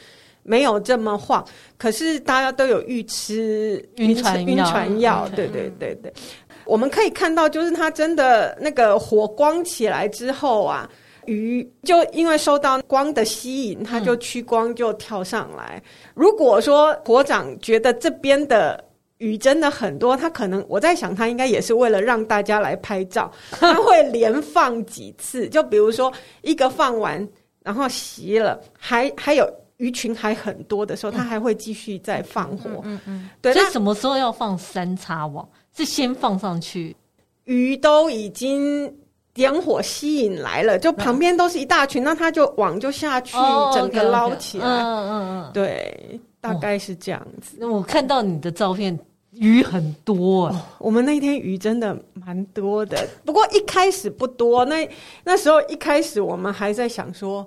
[0.44, 1.44] 没有这么晃。
[1.76, 6.12] 可是大家都有预吃晕船晕船药，对对对对。
[6.64, 10.88] 我们可以看到，就是它真的那个火光起来之后啊。
[11.28, 15.82] 鱼就因为受到光的吸引，它就趋光就跳上来。
[15.84, 18.82] 嗯、如果说火长觉得这边的
[19.18, 25.46] 鱼真的很多，他可能我在想，他应该也是为了让大家来拍照， 他会连放几次。
[25.50, 26.10] 就比如说
[26.40, 27.28] 一个放完，
[27.62, 32.70] 然后熄了，还还有鱼群还很多的时候，他还会继续再放火。
[32.84, 33.52] 嗯嗯，嗯，对。
[33.52, 35.46] 所以什么时候要放三叉网？
[35.76, 36.96] 是先放上去，
[37.44, 38.90] 鱼都已经。
[39.38, 43.36] 点火吸引来了，就旁边都是一大群，那他就网就下去，
[43.72, 44.66] 整个捞起来。
[44.66, 47.56] 嗯嗯嗯，对，大概是这样子。
[47.60, 48.98] 那我看到你的照片，
[49.30, 50.66] 鱼很多啊。
[50.78, 54.64] 我们那天鱼真的蛮多的，不过一开始不多。
[54.64, 54.90] 那
[55.22, 57.46] 那时候一开始我们还在想说，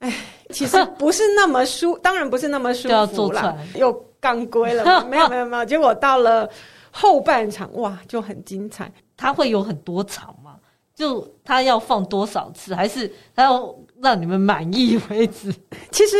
[0.00, 0.12] 哎，
[0.50, 3.90] 其实不是那么舒， 当然不是那么舒服了，又
[4.20, 4.84] 杠龟了。
[5.08, 6.46] 没有没有没有，结果到了
[6.90, 8.92] 后半场，哇，就很精彩。
[9.16, 10.45] 它会有很多场吗？
[10.96, 15.52] 就他要放多少次，还是他要让你们满意为止？
[15.92, 16.16] 其实，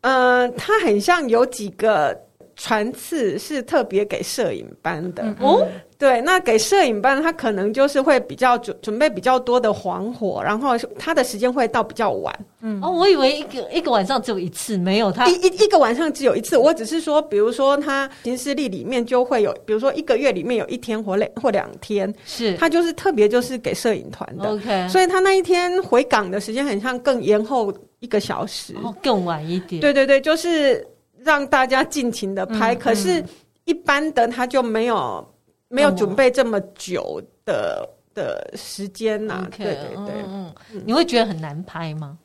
[0.00, 2.23] 呃，他很像有几个
[2.56, 5.60] 船次是特别给摄影班的哦。
[5.62, 12.34] 嗯对，那给摄影班，他可能就是会比较准准备比较多的黄火，然后他的时间会到比较晚。
[12.60, 16.58] 嗯，哦，我以为一个一个晚上只有一次，没有他一一一个晚上只有一次。
[16.58, 24.50] 我只是说，比如说他行事历里面就会有，比如说一个月里面有一天或两或两天，是他就是特别就是给摄影团的。
[24.50, 29.80] OK，所以他那一天回港的时间很像更延后一个小时，哦，更晚一点。
[29.80, 30.86] 对对对，就是
[31.24, 32.74] 让大家尽情的拍。
[32.74, 33.24] 嗯，可是，
[33.64, 35.26] 一般的他就没有。
[35.68, 40.54] 没有准备这么久的的时间呐、啊，okay, 对对对，嗯，
[40.84, 42.16] 你会觉得很难拍吗？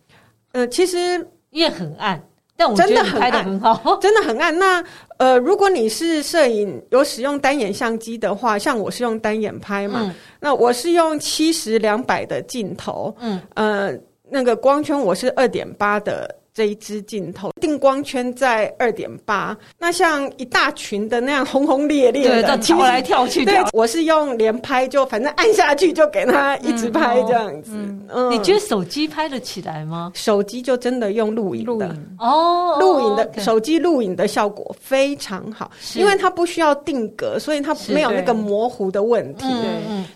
[0.52, 2.22] 呃，其实也很暗，
[2.56, 4.56] 但我觉得拍的很好， 真的很暗。
[4.56, 4.84] 那
[5.18, 13.92] 呃，如果你是摄影有使用单眼相机的话，像我是用单眼拍嘛，嗯、那我是用七十两百的镜头，嗯呃，
[14.30, 16.36] 那个光圈我是二点八的。
[16.60, 27.72] 这一支镜头定光圈在二点八，那像一大群的那样 轰轰烈烈的跳来跳去对，我是用连拍，就反正按下去就给他一直拍这样子。
[27.76, 30.12] 嗯，嗯，你觉得手机拍得起来吗？
[30.16, 31.96] 手机就真的用录影的。
[32.20, 39.46] 哦，录影的、手机录影的效果非常好，因为它不需要定格，所以它没有那个模糊的问题。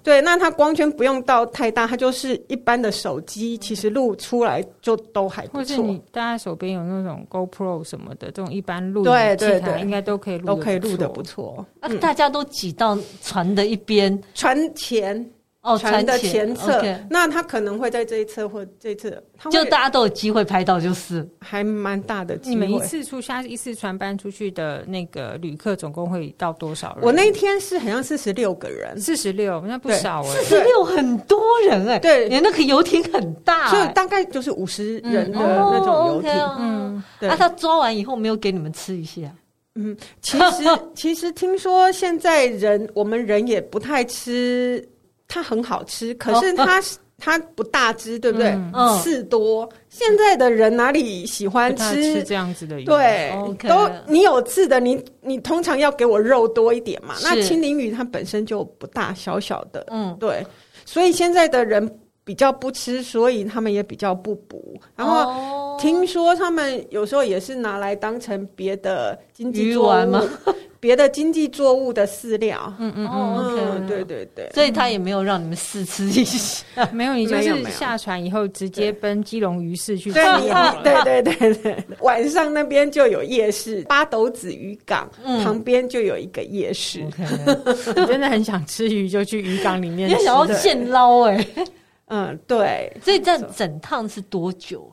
[0.04, 5.86] 对，那它光圈不用到太大，它就是一般的手机，其实录出来就都还不错。
[6.38, 11.66] 手边有那种 GoPro 什么的，这种一般录影器材应该都可以录，都可以录的不错。
[11.80, 15.30] 那大家都挤到船的一边，船前。
[15.64, 16.98] 哦，船的前侧，okay.
[17.10, 19.10] 那他可能会在这一侧或这一侧，
[19.50, 22.54] 就大家都有机会拍到，就是还蛮大的机会。
[22.54, 27.06] 你们一次出下一次船班出去的那个旅客总共会到多少人？
[27.06, 36.30] 我那一天是好像四十六个人，四十六，那不少哎，四十六很多人哎，对，你那个游艇很大，所以大概就是五十人的那种游艇。
[36.30, 39.22] 嗯，哦 okay 哦、嗯对啊，他抓完以后没有给你们吃一下？
[39.76, 44.86] 嗯，其实 其实听说现在人我们人也不太吃。
[45.28, 46.84] 它很好吃，可是它、哦、
[47.18, 48.50] 它不大只，对不对？
[48.74, 49.68] 嗯，刺多。
[49.90, 52.86] 现在的人哪里喜欢吃，吃这样子的鱼？
[52.86, 53.68] 对，okay.
[53.68, 57.16] 都你有刺的，你你通常要给我肉多一点嘛。
[57.24, 60.46] 那青鳞鱼它本身就不大，小小的，嗯，对。
[60.86, 64.80] 所以现在的人比较不吃，所以他们也比较不补。
[64.96, 70.22] 然后听说他们有时候也是拿来当成别的经济作物吗？
[70.84, 80.20] 别的经济作物的饲料，嗯嗯嗯对对对，所以他也没有让你们试吃一下， 没有，你就是下船以后直接奔基隆鱼市去吃。
[80.84, 87.02] 对对对对对，晚上那边就有夜市，八斗子渔港、嗯、旁边就有一个夜市。
[88.06, 90.18] 真的很想吃鱼，就去渔港里面吃。
[90.18, 91.48] 你想要现捞哎，
[92.08, 92.92] 嗯，对。
[93.02, 94.92] 所以这整趟是多久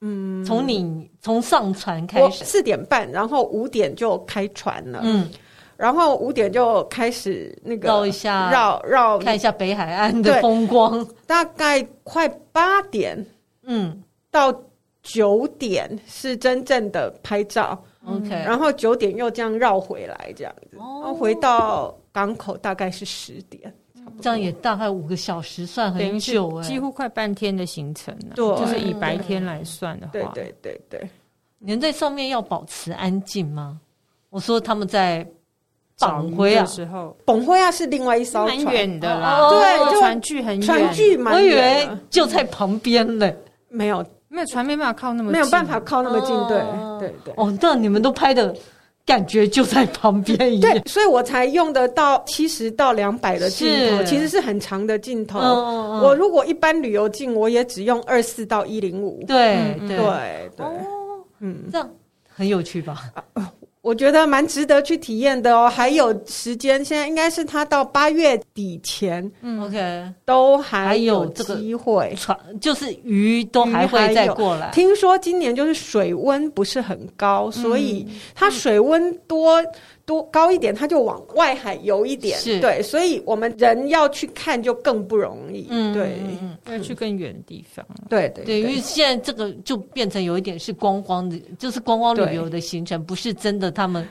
[0.00, 5.00] 嗯，从你从上船开始，四点半，然后五点就开船了。
[5.02, 5.30] 嗯，
[5.76, 11.06] 然后五点就开始那个绕一下，绕绕看一下北海岸的风光。
[11.26, 13.24] 大概快八点，
[13.62, 14.54] 嗯，到
[15.02, 17.82] 九点是真正的拍照。
[18.04, 23.74] OK，然后九点又这样绕回来，这样子，然后回到港口大概是十点，
[24.20, 28.34] 这样也大概五个小时，算很久，几乎快半天的行程了。
[28.34, 31.10] 对，就是以白天来算的话，对对对对。
[31.58, 33.78] 你们在上面要保持安静吗？
[34.30, 35.26] 我说他们在
[35.98, 43.36] 绑灰的时候，绑灰啊是另外一艘船，蛮远的啦，对，船距很远，船距蛮远，我以为就在旁边嘞，
[43.68, 44.04] 没有。
[44.28, 46.60] 没有船没办法靠那么近，没有办法靠那么近，对
[46.98, 47.32] 对对。
[47.38, 48.54] 哦，那你们都拍的
[49.06, 55.38] 感觉就在旁边一样，对，所以我才用得到七十到两百的镜头，其实是很长的镜头。
[55.38, 59.22] 我如果一般旅游镜，我也只用二四到一零五。
[59.24, 60.66] 对对对，
[61.38, 61.88] 嗯，这样
[62.28, 63.10] 很有趣吧？
[63.86, 74.72] 我觉得蛮值得去体验的哦，还有时间，现在应该是他到八月底前，嗯，OK，都还有这个机会，船就是鱼都还会再过来。
[74.72, 79.62] 听说今年就是水温不是很高，所以它水温多。
[80.06, 82.60] 多高一点，它就往外海游一点，是。
[82.60, 86.16] 对，所以我们人要去看就更不容易，嗯，对，
[86.72, 94.06] 要去更远的地方，对对对，因为现在这个就变成有一点是观光的，就是观光旅游的行程，不是真的他们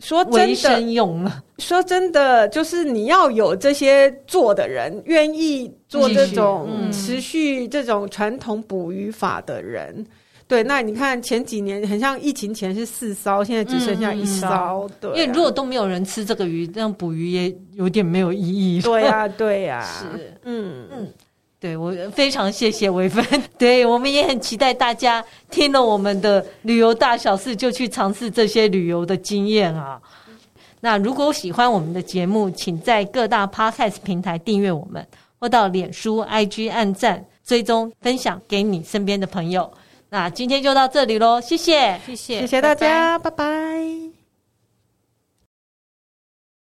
[0.00, 1.42] 说真的用了。
[1.58, 10.04] 说真的，就是你要有这些做的人，愿意做这种持续这种传统捕鱼法的人。
[10.48, 14.86] 对，那你看前几年很像疫情前是四艘，现在只剩下一艘。
[14.88, 18.80] 嗯、对、啊，因为如果都没有人吃这个鱼，这样捕鱼也有点没有意义。
[18.80, 19.82] 对呀、啊，对呀、啊，
[20.14, 21.12] 是，嗯嗯，
[21.58, 23.24] 对我非常谢谢微芬。
[23.58, 30.00] 对我们也很期待大家听了我们的旅游大小事，就去尝试这些旅游的经验啊。
[30.80, 35.04] 那如果喜欢我们的节目，请在各大 Podcast 平台订阅我们，
[35.40, 39.68] 或到脸书、IG 按赞、追踪、分享给你身边的朋友。
[40.10, 43.36] 那今天就到这里喽，谢谢，谢谢，谢谢大家，拜拜。
[43.36, 44.15] 拜拜。